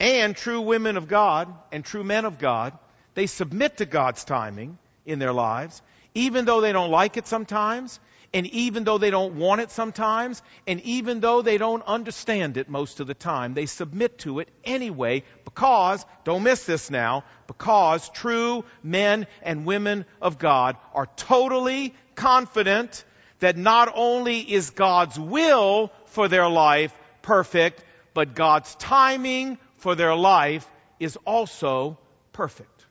And 0.00 0.36
true 0.36 0.60
women 0.60 0.96
of 0.96 1.08
God 1.08 1.52
and 1.72 1.84
true 1.84 2.04
men 2.04 2.24
of 2.24 2.38
God, 2.38 2.76
they 3.14 3.26
submit 3.26 3.78
to 3.78 3.86
God's 3.86 4.24
timing 4.24 4.78
in 5.04 5.18
their 5.18 5.32
lives, 5.32 5.82
even 6.14 6.44
though 6.44 6.60
they 6.60 6.72
don't 6.72 6.90
like 6.90 7.16
it 7.16 7.26
sometimes, 7.26 7.98
and 8.34 8.46
even 8.48 8.84
though 8.84 8.98
they 8.98 9.10
don't 9.10 9.36
want 9.36 9.62
it 9.62 9.70
sometimes, 9.70 10.42
and 10.66 10.80
even 10.82 11.20
though 11.20 11.40
they 11.40 11.56
don't 11.56 11.82
understand 11.86 12.58
it 12.58 12.68
most 12.68 13.00
of 13.00 13.06
the 13.06 13.14
time, 13.14 13.54
they 13.54 13.66
submit 13.66 14.18
to 14.18 14.40
it 14.40 14.48
anyway 14.64 15.22
because, 15.44 16.04
don't 16.24 16.42
miss 16.42 16.64
this 16.64 16.90
now, 16.90 17.24
because 17.46 18.08
true 18.10 18.64
men 18.82 19.26
and 19.42 19.64
women 19.64 20.04
of 20.20 20.38
God 20.38 20.76
are 20.92 21.06
totally 21.16 21.94
confident 22.16 23.04
that 23.38 23.56
not 23.56 23.90
only 23.94 24.40
is 24.40 24.70
God's 24.70 25.18
will 25.18 25.90
for 26.06 26.28
their 26.28 26.48
life 26.48 26.94
perfect, 27.22 27.82
but 28.12 28.34
God's 28.34 28.74
timing 28.74 29.58
for 29.76 29.94
their 29.94 30.14
life 30.14 30.68
is 31.00 31.16
also 31.24 31.98
perfect. 32.32 32.84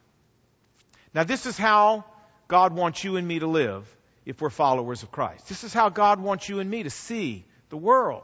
Now 1.13 1.26
this 1.26 1.45
is 1.45 1.58
how 1.58 2.06
God 2.47 2.73
wants 2.73 3.04
you 3.04 3.17
and 3.17 3.28
me 3.28 3.39
to 3.39 3.47
live 3.47 3.96
if 4.27 4.41
we're 4.41 4.49
followers 4.49 5.03
of 5.03 5.11
Christ. 5.11 5.47
This 5.47 5.63
is 5.63 5.73
how 5.73 5.87
God 5.87 6.19
wants 6.19 6.49
you 6.49 6.59
and 6.59 6.69
me 6.69 6.83
to 6.83 6.89
see 6.89 7.45
the 7.69 7.77
world 7.77 8.23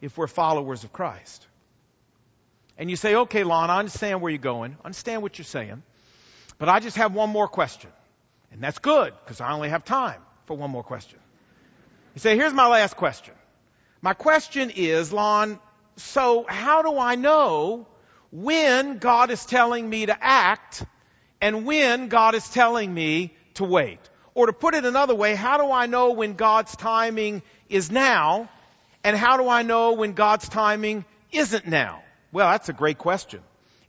if 0.00 0.18
we're 0.18 0.26
followers 0.26 0.82
of 0.82 0.92
Christ. 0.92 1.46
And 2.76 2.90
you 2.90 2.96
say, 2.96 3.14
okay, 3.14 3.44
Lon, 3.44 3.70
I 3.70 3.78
understand 3.78 4.20
where 4.20 4.32
you're 4.32 4.38
going. 4.38 4.76
I 4.82 4.86
understand 4.86 5.22
what 5.22 5.38
you're 5.38 5.44
saying. 5.44 5.84
But 6.58 6.68
I 6.68 6.80
just 6.80 6.96
have 6.96 7.14
one 7.14 7.30
more 7.30 7.46
question. 7.46 7.90
And 8.50 8.60
that's 8.60 8.80
good, 8.80 9.14
because 9.24 9.40
I 9.40 9.52
only 9.52 9.68
have 9.68 9.84
time 9.84 10.20
for 10.46 10.56
one 10.56 10.72
more 10.72 10.82
question. 10.82 11.20
You 12.16 12.20
say, 12.20 12.36
here's 12.36 12.52
my 12.52 12.66
last 12.66 12.96
question. 12.96 13.34
My 14.02 14.12
question 14.12 14.72
is, 14.74 15.12
Lon, 15.12 15.60
so 15.96 16.44
how 16.48 16.82
do 16.82 16.98
I 16.98 17.14
know 17.14 17.86
when 18.32 18.98
God 18.98 19.30
is 19.30 19.46
telling 19.46 19.88
me 19.88 20.06
to 20.06 20.16
act 20.20 20.84
and 21.40 21.64
when 21.64 22.08
God 22.08 22.34
is 22.34 22.48
telling 22.48 22.92
me 22.92 23.36
to 23.54 23.64
wait? 23.64 24.00
Or 24.34 24.46
to 24.46 24.52
put 24.52 24.74
it 24.74 24.84
another 24.84 25.14
way, 25.14 25.34
how 25.34 25.58
do 25.58 25.70
I 25.70 25.86
know 25.86 26.12
when 26.12 26.34
God's 26.34 26.74
timing 26.76 27.42
is 27.68 27.90
now? 27.90 28.48
And 29.04 29.16
how 29.16 29.36
do 29.36 29.48
I 29.48 29.62
know 29.62 29.92
when 29.92 30.14
God's 30.14 30.48
timing 30.48 31.04
isn't 31.30 31.66
now? 31.66 32.02
Well, 32.32 32.50
that's 32.50 32.68
a 32.68 32.72
great 32.72 32.98
question. 32.98 33.40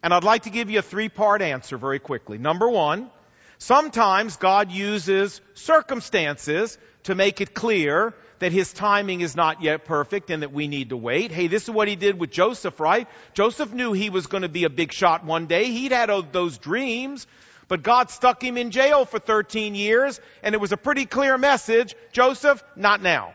And 0.04 0.14
I'd 0.14 0.24
like 0.24 0.44
to 0.44 0.52
give 0.52 0.70
you 0.70 0.80
a 0.80 0.84
three 0.84 1.10
part 1.10 1.42
answer 1.42 1.78
very 1.78 2.00
quickly. 2.00 2.38
Number 2.38 2.70
one, 2.70 3.10
sometimes 3.58 4.36
God 4.38 4.72
uses 4.72 5.42
circumstances 5.56 6.78
to 7.04 7.16
make 7.16 7.42
it 7.42 7.54
clear 7.54 8.14
that 8.40 8.52
his 8.52 8.74
timing 8.74 9.22
is 9.22 9.36
not 9.36 9.64
yet 9.64 9.86
perfect 9.86 10.30
and 10.30 10.44
that 10.44 10.52
we 10.52 10.68
need 10.68 10.90
to 10.90 10.98
wait. 10.98 11.32
Hey, 11.32 11.48
this 11.48 11.64
is 11.64 11.70
what 11.72 11.88
he 11.88 11.96
did 11.96 12.20
with 12.20 12.30
Joseph, 12.30 12.80
right? 12.80 13.08
Joseph 13.34 13.74
knew 13.74 13.94
he 13.94 14.10
was 14.10 14.28
going 14.28 14.44
to 14.44 14.50
be 14.50 14.66
a 14.66 14.70
big 14.70 14.92
shot 14.92 15.24
one 15.24 15.48
day. 15.48 15.66
He'd 15.72 15.92
had 15.92 16.12
those 16.32 16.58
dreams. 16.58 17.26
But 17.68 17.84
God 17.84 18.10
stuck 18.10 18.44
him 18.44 18.58
in 18.58 18.72
jail 18.72 19.06
for 19.06 19.20
13 19.20 19.76
years, 19.76 20.20
and 20.44 20.54
it 20.54 20.62
was 20.62 20.72
a 20.72 20.78
pretty 20.78 21.06
clear 21.06 21.38
message 21.38 21.96
Joseph, 22.12 22.64
not 22.76 23.02
now. 23.02 23.34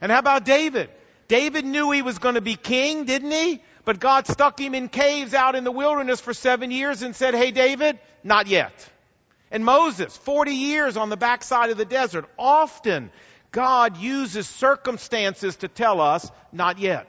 And 0.00 0.12
how 0.12 0.18
about 0.18 0.44
David? 0.44 0.90
David 1.28 1.64
knew 1.64 1.90
he 1.90 2.02
was 2.02 2.18
going 2.18 2.34
to 2.34 2.40
be 2.40 2.56
king, 2.56 3.04
didn't 3.04 3.30
he? 3.30 3.62
But 3.84 4.00
God 4.00 4.26
stuck 4.26 4.60
him 4.60 4.74
in 4.74 4.88
caves 4.88 5.34
out 5.34 5.54
in 5.54 5.64
the 5.64 5.72
wilderness 5.72 6.20
for 6.20 6.34
seven 6.34 6.70
years 6.70 7.02
and 7.02 7.14
said, 7.14 7.34
Hey, 7.34 7.50
David, 7.50 7.98
not 8.22 8.46
yet. 8.46 8.72
And 9.50 9.64
Moses, 9.64 10.16
40 10.16 10.52
years 10.52 10.96
on 10.96 11.10
the 11.10 11.16
backside 11.16 11.70
of 11.70 11.76
the 11.76 11.84
desert. 11.84 12.28
Often, 12.38 13.10
God 13.50 13.96
uses 13.98 14.48
circumstances 14.48 15.56
to 15.56 15.68
tell 15.68 16.00
us, 16.00 16.30
not 16.52 16.78
yet. 16.78 17.06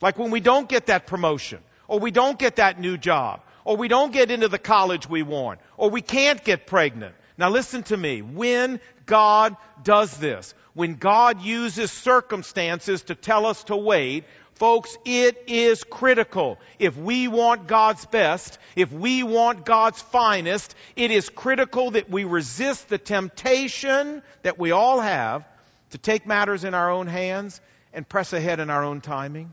Like 0.00 0.18
when 0.18 0.30
we 0.30 0.40
don't 0.40 0.68
get 0.68 0.86
that 0.86 1.06
promotion, 1.06 1.60
or 1.88 1.98
we 1.98 2.10
don't 2.10 2.38
get 2.38 2.56
that 2.56 2.78
new 2.78 2.98
job, 2.98 3.40
or 3.66 3.76
we 3.76 3.88
don't 3.88 4.12
get 4.12 4.30
into 4.30 4.46
the 4.46 4.60
college 4.60 5.08
we 5.08 5.24
want, 5.24 5.58
or 5.76 5.90
we 5.90 6.00
can't 6.00 6.42
get 6.44 6.68
pregnant. 6.68 7.16
Now 7.36 7.50
listen 7.50 7.82
to 7.84 7.96
me. 7.96 8.22
When 8.22 8.80
God 9.06 9.56
does 9.82 10.16
this, 10.16 10.54
when 10.72 10.94
God 10.94 11.42
uses 11.42 11.90
circumstances 11.90 13.02
to 13.02 13.16
tell 13.16 13.44
us 13.44 13.64
to 13.64 13.76
wait, 13.76 14.22
folks, 14.54 14.96
it 15.04 15.44
is 15.48 15.82
critical. 15.82 16.58
If 16.78 16.96
we 16.96 17.26
want 17.26 17.66
God's 17.66 18.06
best, 18.06 18.56
if 18.76 18.92
we 18.92 19.24
want 19.24 19.66
God's 19.66 20.00
finest, 20.00 20.76
it 20.94 21.10
is 21.10 21.28
critical 21.28 21.90
that 21.90 22.08
we 22.08 22.22
resist 22.22 22.88
the 22.88 22.98
temptation 22.98 24.22
that 24.44 24.60
we 24.60 24.70
all 24.70 25.00
have 25.00 25.44
to 25.90 25.98
take 25.98 26.24
matters 26.24 26.62
in 26.62 26.72
our 26.72 26.92
own 26.92 27.08
hands 27.08 27.60
and 27.92 28.08
press 28.08 28.32
ahead 28.32 28.60
in 28.60 28.70
our 28.70 28.84
own 28.84 29.00
timing. 29.00 29.52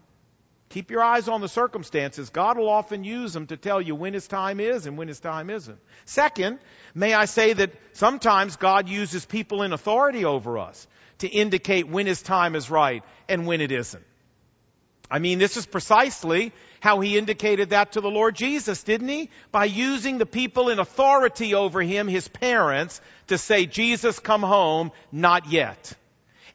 Keep 0.73 0.89
your 0.89 1.03
eyes 1.03 1.27
on 1.27 1.39
the 1.39 1.47
circumstances. 1.47 2.31
God 2.31 2.57
will 2.57 2.67
often 2.67 3.03
use 3.03 3.31
them 3.31 3.45
to 3.45 3.57
tell 3.57 3.79
you 3.79 3.93
when 3.93 4.15
His 4.15 4.27
time 4.27 4.59
is 4.59 4.87
and 4.87 4.97
when 4.97 5.07
His 5.07 5.19
time 5.19 5.51
isn't. 5.51 5.77
Second, 6.05 6.57
may 6.95 7.13
I 7.13 7.25
say 7.25 7.53
that 7.53 7.69
sometimes 7.91 8.55
God 8.55 8.89
uses 8.89 9.23
people 9.23 9.61
in 9.61 9.71
authority 9.71 10.25
over 10.25 10.57
us 10.57 10.87
to 11.19 11.27
indicate 11.27 11.87
when 11.87 12.07
His 12.07 12.23
time 12.23 12.55
is 12.55 12.71
right 12.71 13.03
and 13.29 13.45
when 13.45 13.61
it 13.61 13.71
isn't. 13.71 14.03
I 15.11 15.19
mean, 15.19 15.37
this 15.37 15.57
is 15.57 15.67
precisely 15.67 16.51
how 16.79 17.01
He 17.01 17.19
indicated 17.19 17.69
that 17.69 17.91
to 17.91 18.01
the 18.01 18.09
Lord 18.09 18.35
Jesus, 18.35 18.81
didn't 18.81 19.09
He? 19.09 19.29
By 19.51 19.65
using 19.65 20.17
the 20.17 20.25
people 20.25 20.69
in 20.69 20.79
authority 20.79 21.53
over 21.53 21.83
Him, 21.83 22.07
His 22.07 22.27
parents, 22.27 22.99
to 23.27 23.37
say, 23.37 23.67
Jesus, 23.67 24.17
come 24.17 24.41
home, 24.41 24.91
not 25.11 25.51
yet. 25.51 25.93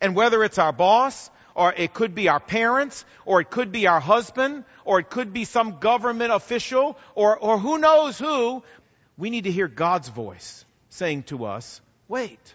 And 0.00 0.16
whether 0.16 0.42
it's 0.42 0.58
our 0.58 0.72
boss, 0.72 1.30
or 1.58 1.74
it 1.76 1.92
could 1.92 2.14
be 2.14 2.28
our 2.28 2.38
parents, 2.38 3.04
or 3.26 3.40
it 3.40 3.50
could 3.50 3.72
be 3.72 3.88
our 3.88 3.98
husband, 3.98 4.64
or 4.84 5.00
it 5.00 5.10
could 5.10 5.32
be 5.32 5.44
some 5.44 5.80
government 5.80 6.32
official, 6.32 6.96
or, 7.16 7.36
or 7.36 7.58
who 7.58 7.78
knows 7.78 8.16
who. 8.16 8.62
We 9.16 9.28
need 9.30 9.42
to 9.42 9.50
hear 9.50 9.66
God's 9.66 10.08
voice 10.08 10.64
saying 10.90 11.24
to 11.24 11.46
us, 11.46 11.80
wait. 12.06 12.54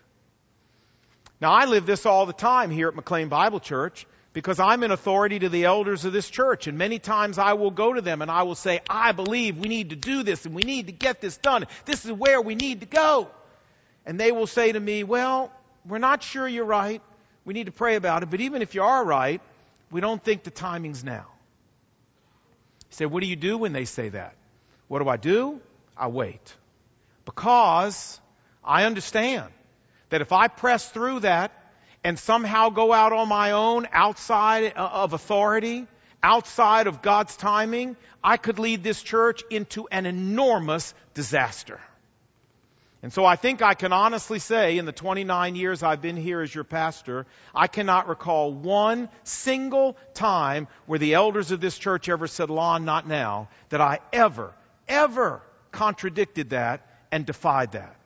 Now, 1.41 1.51
I 1.51 1.65
live 1.65 1.85
this 1.85 2.05
all 2.05 2.25
the 2.25 2.31
time 2.31 2.71
here 2.71 2.87
at 2.87 2.95
McLean 2.95 3.27
Bible 3.27 3.59
Church 3.59 4.07
because 4.31 4.61
I'm 4.61 4.83
in 4.83 4.91
authority 4.91 5.39
to 5.39 5.49
the 5.49 5.65
elders 5.65 6.05
of 6.05 6.13
this 6.13 6.29
church. 6.29 6.67
And 6.67 6.77
many 6.77 6.97
times 6.97 7.37
I 7.37 7.53
will 7.53 7.71
go 7.71 7.91
to 7.91 7.99
them 7.99 8.21
and 8.21 8.31
I 8.31 8.43
will 8.43 8.55
say, 8.55 8.79
I 8.89 9.11
believe 9.11 9.57
we 9.57 9.67
need 9.67 9.89
to 9.89 9.97
do 9.97 10.23
this 10.23 10.45
and 10.45 10.55
we 10.55 10.63
need 10.63 10.87
to 10.87 10.93
get 10.93 11.19
this 11.19 11.35
done. 11.35 11.65
This 11.83 12.05
is 12.05 12.11
where 12.13 12.39
we 12.39 12.55
need 12.55 12.79
to 12.79 12.87
go. 12.87 13.27
And 14.05 14.17
they 14.17 14.31
will 14.31 14.47
say 14.47 14.71
to 14.71 14.79
me, 14.79 15.03
Well, 15.03 15.51
we're 15.85 15.97
not 15.97 16.23
sure 16.23 16.47
you're 16.47 16.63
right. 16.63 17.01
We 17.45 17.53
need 17.53 17.65
to 17.65 17.71
pray 17.71 17.95
about 17.95 18.23
it. 18.23 18.29
But 18.29 18.41
even 18.41 18.61
if 18.61 18.75
you 18.75 18.83
are 18.83 19.03
right, 19.03 19.41
we 19.91 20.01
don't 20.01 20.23
think 20.23 20.43
the 20.43 20.51
timing's 20.51 21.03
now. 21.03 21.25
You 22.89 22.95
say, 22.95 23.05
what 23.05 23.21
do 23.21 23.27
you 23.27 23.35
do 23.35 23.57
when 23.57 23.73
they 23.73 23.85
say 23.85 24.09
that? 24.09 24.35
What 24.87 24.99
do 24.99 25.09
I 25.09 25.17
do? 25.17 25.59
I 25.97 26.07
wait. 26.07 26.55
Because 27.25 28.19
I 28.63 28.85
understand 28.85 29.51
that 30.09 30.21
if 30.21 30.31
I 30.31 30.47
press 30.47 30.87
through 30.89 31.21
that 31.21 31.51
and 32.03 32.19
somehow 32.19 32.69
go 32.69 32.93
out 32.93 33.13
on 33.13 33.27
my 33.27 33.51
own 33.51 33.87
outside 33.91 34.73
uh, 34.75 34.89
of 34.93 35.13
authority, 35.13 35.87
outside 36.21 36.87
of 36.87 37.01
God's 37.01 37.35
timing, 37.35 37.95
I 38.23 38.37
could 38.37 38.59
lead 38.59 38.83
this 38.83 39.01
church 39.01 39.43
into 39.49 39.87
an 39.89 40.05
enormous 40.05 40.93
disaster. 41.13 41.79
And 43.03 43.11
so 43.11 43.25
I 43.25 43.35
think 43.35 43.61
I 43.61 43.73
can 43.73 43.91
honestly 43.91 44.39
say 44.39 44.77
in 44.77 44.85
the 44.85 44.93
29 44.93 45.55
years 45.57 45.83
I've 45.83 46.01
been 46.01 46.15
here 46.15 46.39
as 46.39 46.55
your 46.55 46.63
pastor, 46.63 47.25
I 47.53 47.67
cannot 47.67 48.07
recall 48.07 48.53
one 48.53 49.09
single 49.25 49.97
time 50.13 50.69
where 50.85 50.97
the 50.97 51.13
elders 51.13 51.51
of 51.51 51.59
this 51.59 51.77
church 51.77 52.07
ever 52.07 52.27
said, 52.27 52.49
Lon, 52.49 52.85
not 52.85 53.05
now, 53.05 53.49
that 53.69 53.81
I 53.81 53.99
ever, 54.13 54.53
ever 54.87 55.41
contradicted 55.73 56.51
that 56.51 56.87
and 57.11 57.25
defied 57.25 57.73
that. 57.73 57.97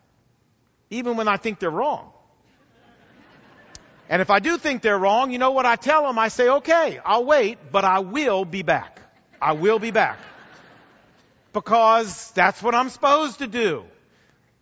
Even 0.90 1.16
when 1.16 1.28
I 1.28 1.38
think 1.38 1.60
they're 1.60 1.70
wrong. 1.70 2.12
And 4.10 4.20
if 4.20 4.32
I 4.32 4.40
do 4.40 4.58
think 4.58 4.82
they're 4.82 4.98
wrong, 4.98 5.30
you 5.30 5.38
know 5.38 5.52
what 5.52 5.68
I 5.68 5.76
tell 5.76 6.08
them? 6.08 6.18
I 6.18 6.30
say, 6.30 6.50
okay, 6.50 7.00
I'll 7.06 7.26
wait, 7.26 7.60
but 7.72 7.86
I 7.86 8.00
will 8.00 8.46
be 8.46 8.64
back. 8.64 9.00
I 9.40 9.52
will 9.52 9.78
be 9.78 9.92
back. 9.92 10.18
Because 11.54 12.32
that's 12.32 12.64
what 12.64 12.74
I'm 12.74 12.90
supposed 12.90 13.40
to 13.40 13.48
do. 13.48 13.86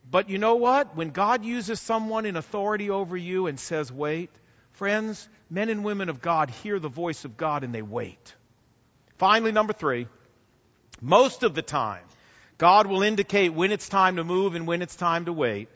But 0.10 0.30
you 0.30 0.38
know 0.38 0.56
what? 0.56 0.96
When 0.96 1.10
God 1.10 1.44
uses 1.44 1.80
someone 1.80 2.26
in 2.26 2.36
authority 2.36 2.90
over 2.90 3.18
you 3.18 3.48
and 3.48 3.60
says, 3.60 3.92
wait, 3.92 4.30
friends, 4.74 5.28
men 5.50 5.70
and 5.70 5.84
women 5.84 6.10
of 6.10 6.22
God 6.22 6.50
hear 6.50 6.80
the 6.80 6.90
voice 6.90 7.26
of 7.26 7.38
God 7.38 7.64
and 7.64 7.74
they 7.74 7.82
wait. 7.82 8.36
Finally, 9.18 9.52
number 9.52 9.74
three, 9.74 10.08
most 11.02 11.44
of 11.44 11.56
the 11.56 11.62
time, 11.62 12.04
God 12.58 12.88
will 12.88 13.04
indicate 13.04 13.54
when 13.54 13.72
it's 13.72 13.90
time 13.90 14.18
to 14.18 14.24
move 14.24 14.56
and 14.56 14.68
when 14.68 14.82
it's 14.82 14.96
time 14.96 15.26
to 15.26 15.34
wait 15.34 15.70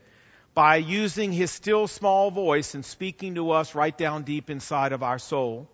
by 0.53 0.77
using 0.77 1.31
his 1.31 1.51
still 1.51 1.87
small 1.87 2.31
voice 2.31 2.73
and 2.75 2.85
speaking 2.85 3.35
to 3.35 3.51
us 3.51 3.75
right 3.75 3.97
down 3.97 4.23
deep 4.23 4.49
inside 4.49 4.91
of 4.91 5.03
our 5.03 5.19
soul 5.19 5.67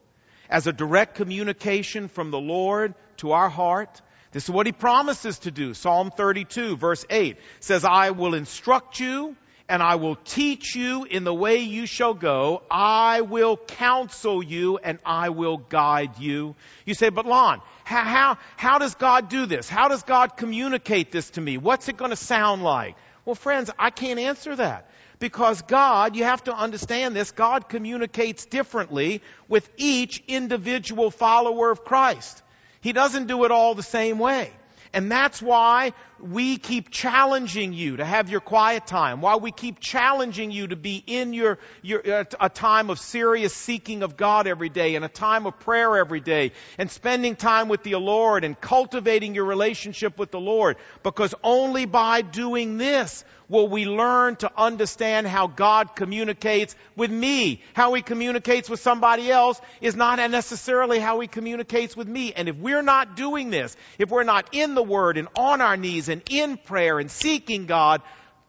as 0.49 0.67
a 0.67 0.73
direct 0.73 1.15
communication 1.15 2.07
from 2.07 2.31
the 2.31 2.39
Lord 2.39 2.93
to 3.17 3.31
our 3.31 3.49
heart. 3.49 4.01
This 4.36 4.43
is 4.43 4.50
what 4.50 4.65
he 4.65 4.74
promises 4.74 5.39
to 5.39 5.52
do. 5.52 5.74
Psalm 5.74 6.12
32 6.12 6.76
verse 6.76 7.06
8 7.10 7.38
says, 7.62 7.86
I 7.86 8.12
will 8.12 8.34
instruct 8.34 9.00
you 9.00 9.38
and 9.69 9.82
I 9.82 9.95
will 9.95 10.17
teach 10.17 10.76
you 10.76 11.06
in 11.06 11.24
the 11.24 11.34
way 11.34 11.60
you 11.60 11.86
shall 11.86 12.13
go. 12.13 12.62
I 12.69 13.21
will 13.21 13.56
counsel 13.56 14.43
you 14.43 14.78
and 14.78 15.00
I 15.06 15.30
will 15.30 15.56
guide 15.56 16.19
you. 16.19 16.58
You 16.86 16.95
say, 16.95 17.08
but 17.08 17.26
Lon, 17.26 17.62
how, 17.86 18.04
how, 18.04 18.38
how 18.58 18.78
does 18.78 18.95
God 18.95 19.30
do 19.30 19.45
this? 19.45 19.69
How 19.69 19.88
does 19.88 20.04
God 20.04 20.36
communicate 20.36 21.13
this 21.13 21.30
to 21.30 21.39
me? 21.39 21.58
What's 21.58 21.88
it 21.88 21.95
going 21.95 22.12
to 22.12 22.17
sound 22.17 22.62
like? 22.62 22.98
Well, 23.24 23.36
friends, 23.36 23.71
I 23.80 23.89
can't 23.89 24.19
answer 24.19 24.54
that. 24.58 24.91
Because 25.19 25.62
God, 25.62 26.17
you 26.17 26.26
have 26.26 26.43
to 26.43 26.54
understand 26.54 27.15
this, 27.15 27.32
God 27.32 27.69
communicates 27.69 28.45
differently 28.48 29.21
with 29.48 29.69
each 29.78 30.21
individual 30.28 31.10
follower 31.10 31.71
of 31.71 31.86
Christ. 31.86 32.41
He 32.86 32.93
doesn't 32.93 33.26
do 33.26 33.45
it 33.45 33.52
all 33.52 33.74
the 33.74 33.82
same 33.82 34.19
way. 34.19 34.52
And 34.93 35.12
that's 35.12 35.41
why 35.41 35.93
we 36.19 36.58
keep 36.58 36.89
challenging 36.89 37.73
you 37.73 37.97
to 37.97 38.06
have 38.06 38.30
your 38.30 38.39
quiet 38.39 38.88
time, 38.88 39.21
why 39.21 39.36
we 39.36 39.51
keep 39.51 39.80
challenging 39.80 40.51
you 40.51 40.67
to 40.67 40.75
be 40.75 41.04
in 41.06 41.34
your, 41.34 41.60
your 41.82 42.01
uh, 42.19 42.23
a 42.39 42.49
time 42.49 42.89
of 42.89 42.99
serious 42.99 43.54
seeking 43.54 44.04
of 44.04 44.15
God 44.15 44.47
every 44.47 44.69
day 44.69 44.95
and 44.95 45.04
a 45.04 45.10
time 45.10 45.45
of 45.45 45.60
prayer 45.60 45.97
every 45.97 46.21
day 46.21 46.54
and 46.78 46.89
spending 46.89 47.36
time 47.36 47.67
with 47.67 47.84
the 47.84 47.95
Lord 47.95 48.43
and 48.43 48.60
cultivating 48.60 49.36
your 49.36 49.45
relationship 49.45 50.17
with 50.17 50.32
the 50.32 50.39
Lord. 50.39 50.78
Because 51.04 51.34
only 51.43 51.86
by 51.86 52.21
doing 52.21 52.78
this 52.78 53.23
will 53.49 53.67
we 53.67 53.86
learn 53.86 54.36
to 54.38 54.51
understand 54.58 55.28
how 55.28 55.47
God 55.47 55.95
communicates 55.95 56.75
with 56.95 57.12
me. 57.12 57.62
How 57.73 57.93
he 57.93 58.01
communicates 58.01 58.69
with 58.69 58.80
somebody 58.80 59.30
else 59.30 59.60
is 59.82 59.95
not 59.95 60.17
necessarily 60.32 60.99
how 60.99 61.19
he 61.19 61.28
communicates 61.28 61.95
with 61.95 62.08
me. 62.08 62.34
And 62.34 62.49
if 62.49 62.56
we're 62.56 62.82
not 62.82 63.15
doing 63.15 63.49
this, 63.49 63.75
if 63.99 64.10
we're 64.10 64.23
not 64.23 64.49
in 64.54 64.75
the 64.75 64.84
Word 64.84 65.17
and 65.17 65.28
on 65.36 65.62
our 65.62 65.78
knees 65.78 66.04
and 66.09 66.21
in 66.29 66.57
prayer 66.57 66.99
and 66.99 67.09
seeking 67.09 67.65
God, 67.65 68.01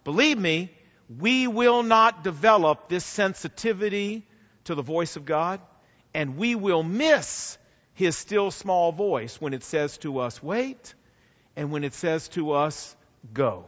believe 0.04 0.38
me, 0.38 0.70
we 1.18 1.46
will 1.46 1.82
not 1.82 2.24
develop 2.24 2.88
this 2.88 3.04
sensitivity 3.04 4.26
to 4.64 4.74
the 4.74 4.82
voice 4.82 5.16
of 5.16 5.24
God 5.24 5.60
and 6.16 6.38
we 6.38 6.54
will 6.54 6.82
miss 6.82 7.58
his 7.92 8.16
still 8.16 8.50
small 8.50 8.90
voice 8.90 9.38
when 9.38 9.52
it 9.52 9.62
says 9.62 9.98
to 9.98 10.18
us, 10.18 10.42
wait, 10.42 10.94
and 11.56 11.70
when 11.70 11.84
it 11.84 11.92
says 11.92 12.28
to 12.28 12.52
us, 12.52 12.96
go. 13.34 13.66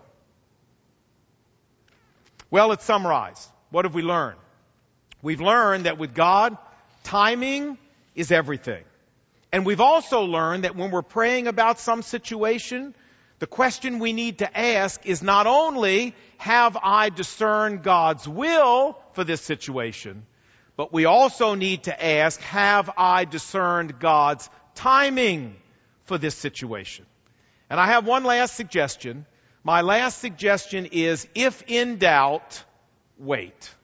Well, 2.50 2.68
let's 2.68 2.86
summarize. 2.86 3.46
What 3.70 3.84
have 3.84 3.94
we 3.94 4.00
learned? 4.00 4.38
We've 5.20 5.42
learned 5.42 5.84
that 5.84 5.98
with 5.98 6.14
God, 6.14 6.56
timing 7.04 7.76
is 8.14 8.32
everything. 8.32 8.84
And 9.52 9.66
we've 9.66 9.82
also 9.82 10.22
learned 10.22 10.64
that 10.64 10.74
when 10.74 10.90
we're 10.90 11.02
praying 11.02 11.48
about 11.48 11.78
some 11.78 12.00
situation, 12.00 12.94
the 13.38 13.46
question 13.46 13.98
we 13.98 14.12
need 14.12 14.38
to 14.38 14.58
ask 14.58 15.06
is 15.06 15.22
not 15.22 15.46
only, 15.46 16.14
have 16.38 16.76
I 16.82 17.08
discerned 17.08 17.82
God's 17.82 18.26
will 18.26 18.98
for 19.12 19.24
this 19.24 19.40
situation, 19.40 20.26
but 20.76 20.92
we 20.92 21.04
also 21.04 21.54
need 21.54 21.84
to 21.84 22.04
ask, 22.04 22.40
have 22.40 22.90
I 22.96 23.24
discerned 23.24 23.98
God's 24.00 24.48
timing 24.74 25.56
for 26.04 26.18
this 26.18 26.34
situation? 26.34 27.06
And 27.70 27.78
I 27.78 27.86
have 27.86 28.06
one 28.06 28.24
last 28.24 28.56
suggestion. 28.56 29.26
My 29.62 29.82
last 29.82 30.18
suggestion 30.18 30.86
is 30.86 31.28
if 31.34 31.62
in 31.66 31.98
doubt, 31.98 32.64
wait. 33.18 33.74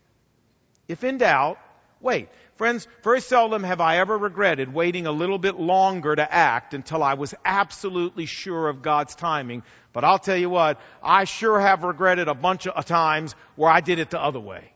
If 0.88 1.04
in 1.04 1.18
doubt, 1.18 1.58
wait. 2.00 2.28
Friends, 2.56 2.86
very 3.02 3.20
seldom 3.20 3.64
have 3.64 3.80
I 3.80 3.98
ever 3.98 4.16
regretted 4.16 4.72
waiting 4.72 5.06
a 5.06 5.12
little 5.12 5.38
bit 5.38 5.56
longer 5.56 6.14
to 6.14 6.32
act 6.32 6.72
until 6.72 7.02
I 7.02 7.14
was 7.14 7.34
absolutely 7.44 8.26
sure 8.26 8.68
of 8.68 8.80
God's 8.80 9.16
timing. 9.16 9.64
But 9.92 10.04
I'll 10.04 10.20
tell 10.20 10.36
you 10.36 10.48
what, 10.48 10.80
I 11.02 11.24
sure 11.24 11.58
have 11.58 11.82
regretted 11.82 12.28
a 12.28 12.34
bunch 12.34 12.68
of 12.68 12.86
times 12.86 13.34
where 13.56 13.70
I 13.70 13.80
did 13.80 13.98
it 13.98 14.10
the 14.10 14.22
other 14.22 14.38
way. 14.38 14.72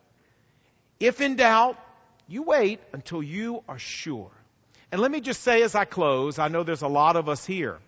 If 0.98 1.20
in 1.20 1.36
doubt, 1.36 1.78
you 2.26 2.42
wait 2.42 2.80
until 2.92 3.22
you 3.22 3.62
are 3.68 3.78
sure. 3.78 4.30
And 4.90 5.00
let 5.00 5.10
me 5.10 5.20
just 5.20 5.42
say 5.42 5.62
as 5.62 5.76
I 5.76 5.84
close, 5.84 6.40
I 6.40 6.48
know 6.48 6.64
there's 6.64 6.82
a 6.82 6.88
lot 6.88 7.14
of 7.14 7.28
us 7.28 7.46
here 7.46 7.78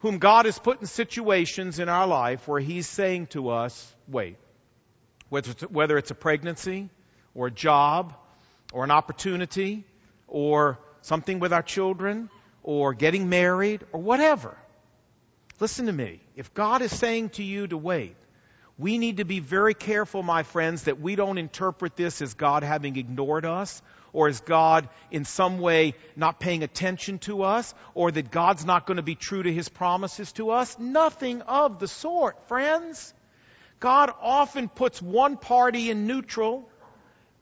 whom 0.00 0.18
God 0.18 0.46
has 0.46 0.58
put 0.58 0.80
in 0.80 0.86
situations 0.88 1.78
in 1.78 1.88
our 1.88 2.08
life 2.08 2.48
where 2.48 2.58
He's 2.60 2.88
saying 2.88 3.28
to 3.28 3.50
us, 3.50 3.94
wait. 4.08 4.36
Whether 5.28 5.96
it's, 5.96 6.10
a 6.10 6.14
pregnancy 6.14 6.90
or 7.34 7.46
a 7.46 7.50
job 7.50 8.14
or 8.72 8.84
an 8.84 8.90
opportunity 8.90 9.84
or 10.26 10.78
something 11.02 11.38
with 11.38 11.52
our 11.52 11.62
children 11.62 12.30
or 12.62 12.94
getting 12.94 13.28
married 13.28 13.84
or 13.92 14.00
whatever. 14.00 14.56
Listen 15.60 15.86
to 15.86 15.92
me. 15.92 16.20
If 16.36 16.54
God 16.54 16.82
is 16.82 16.96
saying 16.96 17.30
to 17.30 17.42
you 17.42 17.66
to 17.66 17.76
wait, 17.76 18.16
we 18.78 18.98
need 18.98 19.18
to 19.18 19.24
be 19.24 19.38
very 19.38 19.74
careful, 19.74 20.22
my 20.22 20.42
friends, 20.42 20.84
that 20.84 21.00
we 21.00 21.14
don't 21.14 21.38
interpret 21.38 21.94
this 21.94 22.22
as 22.22 22.34
God 22.34 22.62
having 22.62 22.96
ignored 22.96 23.44
us 23.44 23.82
or 24.12 24.28
as 24.28 24.40
God 24.40 24.88
in 25.10 25.24
some 25.24 25.58
way 25.58 25.94
not 26.16 26.40
paying 26.40 26.62
attention 26.62 27.18
to 27.20 27.42
us, 27.42 27.74
or 27.94 28.10
that 28.10 28.30
God's 28.30 28.64
not 28.64 28.86
going 28.86 28.96
to 28.96 29.02
be 29.02 29.14
true 29.14 29.42
to 29.42 29.52
his 29.52 29.68
promises 29.68 30.32
to 30.32 30.50
us? 30.50 30.78
Nothing 30.78 31.42
of 31.42 31.78
the 31.78 31.88
sort, 31.88 32.46
friends. 32.48 33.14
God 33.80 34.12
often 34.20 34.68
puts 34.68 35.00
one 35.00 35.36
party 35.36 35.90
in 35.90 36.06
neutral, 36.06 36.68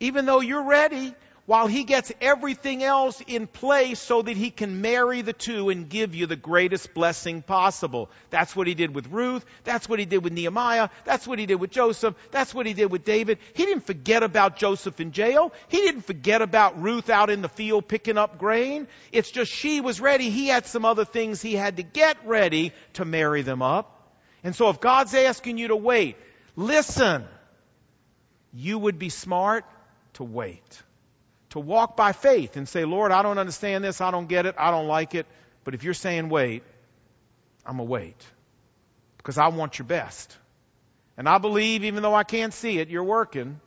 even 0.00 0.26
though 0.26 0.40
you're 0.40 0.64
ready, 0.64 1.14
while 1.50 1.66
he 1.66 1.82
gets 1.82 2.12
everything 2.20 2.84
else 2.84 3.20
in 3.26 3.48
place 3.48 3.98
so 3.98 4.22
that 4.22 4.36
he 4.36 4.50
can 4.50 4.80
marry 4.80 5.20
the 5.20 5.32
two 5.32 5.68
and 5.68 5.88
give 5.88 6.14
you 6.14 6.26
the 6.26 6.36
greatest 6.36 6.94
blessing 6.94 7.42
possible. 7.42 8.08
That's 8.30 8.54
what 8.54 8.68
he 8.68 8.74
did 8.74 8.94
with 8.94 9.08
Ruth. 9.08 9.44
That's 9.64 9.88
what 9.88 9.98
he 9.98 10.04
did 10.04 10.22
with 10.22 10.32
Nehemiah. 10.32 10.90
That's 11.04 11.26
what 11.26 11.40
he 11.40 11.46
did 11.46 11.56
with 11.56 11.72
Joseph. 11.72 12.14
That's 12.30 12.54
what 12.54 12.66
he 12.66 12.72
did 12.72 12.92
with 12.92 13.04
David. 13.04 13.38
He 13.54 13.66
didn't 13.66 13.84
forget 13.84 14.22
about 14.22 14.58
Joseph 14.58 15.00
in 15.00 15.10
jail. 15.10 15.52
He 15.66 15.78
didn't 15.78 16.02
forget 16.02 16.40
about 16.40 16.80
Ruth 16.80 17.10
out 17.10 17.30
in 17.30 17.42
the 17.42 17.48
field 17.48 17.88
picking 17.88 18.16
up 18.16 18.38
grain. 18.38 18.86
It's 19.10 19.32
just 19.32 19.50
she 19.50 19.80
was 19.80 20.00
ready. 20.00 20.30
He 20.30 20.46
had 20.46 20.66
some 20.66 20.84
other 20.84 21.04
things 21.04 21.42
he 21.42 21.54
had 21.54 21.78
to 21.78 21.82
get 21.82 22.16
ready 22.26 22.72
to 22.92 23.04
marry 23.04 23.42
them 23.42 23.60
up. 23.60 24.20
And 24.44 24.54
so 24.54 24.68
if 24.68 24.80
God's 24.80 25.14
asking 25.16 25.58
you 25.58 25.66
to 25.66 25.76
wait, 25.76 26.16
listen. 26.54 27.24
You 28.52 28.78
would 28.78 28.98
be 28.98 29.08
smart 29.10 29.64
to 30.14 30.24
wait 30.24 30.82
to 31.50 31.58
walk 31.58 31.96
by 31.96 32.12
faith 32.12 32.56
and 32.56 32.68
say, 32.68 32.84
Lord, 32.84 33.12
I 33.12 33.22
don't 33.22 33.38
understand 33.38 33.84
this, 33.84 34.00
I 34.00 34.10
don't 34.10 34.28
get 34.28 34.46
it, 34.46 34.54
I 34.58 34.70
don't 34.70 34.86
like 34.86 35.14
it. 35.14 35.26
But 35.64 35.74
if 35.74 35.84
you're 35.84 35.94
saying 35.94 36.28
wait, 36.28 36.62
I'm 37.66 37.76
going 37.76 37.88
to 37.88 37.92
wait 37.92 38.26
because 39.18 39.36
I 39.36 39.48
want 39.48 39.78
your 39.78 39.86
best. 39.86 40.36
And 41.16 41.28
I 41.28 41.38
believe, 41.38 41.84
even 41.84 42.02
though 42.02 42.14
I 42.14 42.24
can't 42.24 42.54
see 42.54 42.78
it, 42.78 42.88
you're 42.88 43.04
working. 43.04 43.60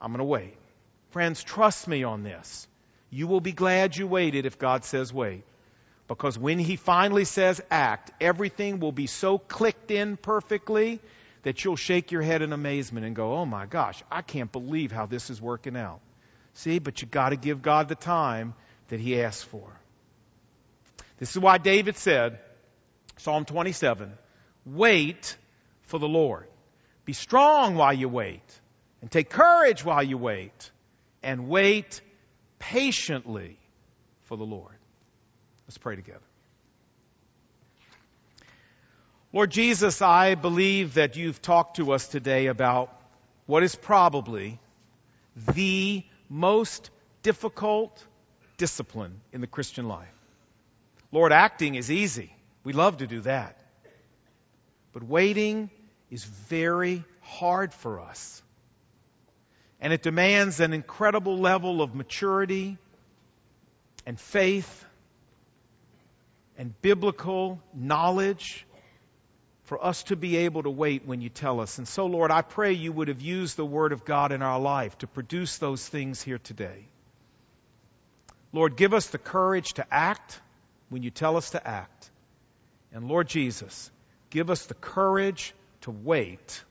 I'm 0.00 0.10
going 0.10 0.18
to 0.18 0.24
wait. 0.24 0.56
Friends, 1.10 1.44
trust 1.44 1.86
me 1.86 2.02
on 2.02 2.24
this. 2.24 2.66
You 3.10 3.28
will 3.28 3.40
be 3.40 3.52
glad 3.52 3.96
you 3.96 4.06
waited 4.06 4.46
if 4.46 4.58
God 4.58 4.84
says 4.84 5.12
wait. 5.12 5.44
Because 6.08 6.38
when 6.38 6.58
He 6.58 6.76
finally 6.76 7.24
says 7.24 7.60
act, 7.70 8.10
everything 8.20 8.80
will 8.80 8.92
be 8.92 9.06
so 9.06 9.38
clicked 9.38 9.90
in 9.90 10.16
perfectly 10.16 11.00
that 11.46 11.64
you'll 11.64 11.76
shake 11.76 12.10
your 12.10 12.22
head 12.22 12.42
in 12.42 12.52
amazement 12.52 13.06
and 13.06 13.14
go, 13.14 13.34
oh 13.34 13.46
my 13.46 13.66
gosh, 13.66 14.02
I 14.10 14.20
can't 14.20 14.50
believe 14.50 14.90
how 14.90 15.06
this 15.06 15.30
is 15.30 15.40
working 15.40 15.76
out. 15.76 16.00
See, 16.54 16.80
but 16.80 17.00
you 17.00 17.06
got 17.06 17.28
to 17.28 17.36
give 17.36 17.62
God 17.62 17.88
the 17.88 17.94
time 17.94 18.54
that 18.88 18.98
He 18.98 19.22
asks 19.22 19.44
for. 19.44 19.62
This 21.18 21.30
is 21.30 21.38
why 21.38 21.58
David 21.58 21.96
said, 21.98 22.40
Psalm 23.18 23.44
27, 23.44 24.10
wait 24.64 25.36
for 25.82 26.00
the 26.00 26.08
Lord. 26.08 26.48
Be 27.04 27.12
strong 27.12 27.76
while 27.76 27.92
you 27.92 28.08
wait, 28.08 28.42
and 29.00 29.08
take 29.08 29.30
courage 29.30 29.84
while 29.84 30.02
you 30.02 30.18
wait, 30.18 30.72
and 31.22 31.48
wait 31.48 32.00
patiently 32.58 33.56
for 34.24 34.36
the 34.36 34.42
Lord. 34.44 34.74
Let's 35.68 35.78
pray 35.78 35.94
together. 35.94 36.26
Lord 39.36 39.50
Jesus, 39.50 40.00
I 40.00 40.34
believe 40.34 40.94
that 40.94 41.16
you've 41.16 41.42
talked 41.42 41.76
to 41.76 41.92
us 41.92 42.08
today 42.08 42.46
about 42.46 42.90
what 43.44 43.62
is 43.62 43.74
probably 43.74 44.58
the 45.52 46.02
most 46.30 46.88
difficult 47.20 48.02
discipline 48.56 49.20
in 49.34 49.42
the 49.42 49.46
Christian 49.46 49.88
life. 49.88 50.08
Lord, 51.12 51.32
acting 51.32 51.74
is 51.74 51.90
easy. 51.90 52.34
We 52.64 52.72
love 52.72 52.96
to 52.96 53.06
do 53.06 53.20
that. 53.20 53.60
But 54.94 55.02
waiting 55.02 55.68
is 56.10 56.24
very 56.24 57.04
hard 57.20 57.74
for 57.74 58.00
us. 58.00 58.42
And 59.82 59.92
it 59.92 60.00
demands 60.00 60.60
an 60.60 60.72
incredible 60.72 61.36
level 61.36 61.82
of 61.82 61.94
maturity 61.94 62.78
and 64.06 64.18
faith 64.18 64.86
and 66.56 66.72
biblical 66.80 67.60
knowledge 67.74 68.65
for 69.66 69.84
us 69.84 70.04
to 70.04 70.16
be 70.16 70.36
able 70.38 70.62
to 70.62 70.70
wait 70.70 71.06
when 71.06 71.20
you 71.20 71.28
tell 71.28 71.60
us. 71.60 71.78
And 71.78 71.86
so, 71.86 72.06
Lord, 72.06 72.30
I 72.30 72.42
pray 72.42 72.72
you 72.72 72.92
would 72.92 73.08
have 73.08 73.20
used 73.20 73.56
the 73.56 73.64
Word 73.64 73.92
of 73.92 74.04
God 74.04 74.32
in 74.32 74.42
our 74.42 74.60
life 74.60 74.96
to 74.98 75.06
produce 75.06 75.58
those 75.58 75.86
things 75.86 76.22
here 76.22 76.38
today. 76.38 76.86
Lord, 78.52 78.76
give 78.76 78.94
us 78.94 79.08
the 79.08 79.18
courage 79.18 79.74
to 79.74 79.86
act 79.90 80.40
when 80.88 81.02
you 81.02 81.10
tell 81.10 81.36
us 81.36 81.50
to 81.50 81.66
act. 81.66 82.10
And 82.92 83.08
Lord 83.08 83.28
Jesus, 83.28 83.90
give 84.30 84.50
us 84.50 84.66
the 84.66 84.74
courage 84.74 85.52
to 85.82 85.90
wait 85.90 86.62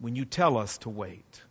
when 0.00 0.16
you 0.16 0.24
tell 0.24 0.58
us 0.58 0.78
to 0.78 0.90
wait. 0.90 1.42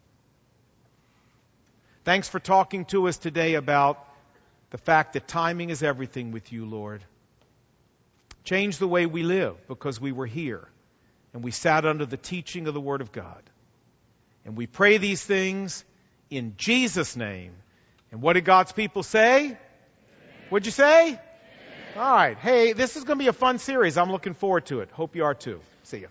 Thanks 2.04 2.28
for 2.28 2.40
talking 2.40 2.86
to 2.86 3.08
us 3.08 3.18
today 3.18 3.56
about 3.56 4.06
the 4.70 4.78
fact 4.78 5.14
that 5.14 5.28
timing 5.28 5.70
is 5.70 5.82
everything 5.82 6.32
with 6.32 6.52
you, 6.52 6.66
Lord. 6.66 7.04
Change 8.48 8.78
the 8.78 8.88
way 8.88 9.06
we 9.06 9.24
live 9.24 9.58
because 9.68 10.00
we 10.00 10.14
were 10.14 10.26
here 10.26 10.70
and 11.34 11.44
we 11.44 11.52
sat 11.52 11.86
under 11.86 12.06
the 12.06 12.16
teaching 12.16 12.68
of 12.68 12.74
the 12.74 12.80
Word 12.80 13.02
of 13.02 13.12
God. 13.12 13.44
And 14.46 14.56
we 14.56 14.68
pray 14.68 15.00
these 15.00 15.22
things 15.22 15.84
in 16.30 16.54
Jesus' 16.56 17.18
name. 17.18 17.52
And 18.10 18.22
what 18.22 18.34
did 18.34 18.46
God's 18.46 18.72
people 18.72 19.04
say? 19.04 19.58
What'd 20.48 20.66
you 20.66 20.72
say? 20.72 21.20
All 21.98 22.16
right. 22.16 22.38
Hey, 22.38 22.72
this 22.72 22.96
is 22.96 23.04
going 23.04 23.20
to 23.20 23.24
be 23.26 23.28
a 23.28 23.34
fun 23.34 23.60
series. 23.60 23.98
I'm 23.98 24.14
looking 24.14 24.34
forward 24.34 24.68
to 24.68 24.80
it. 24.80 24.92
Hope 24.92 25.18
you 25.18 25.26
are 25.26 25.34
too. 25.34 25.60
See 25.84 25.98
you. 25.98 26.08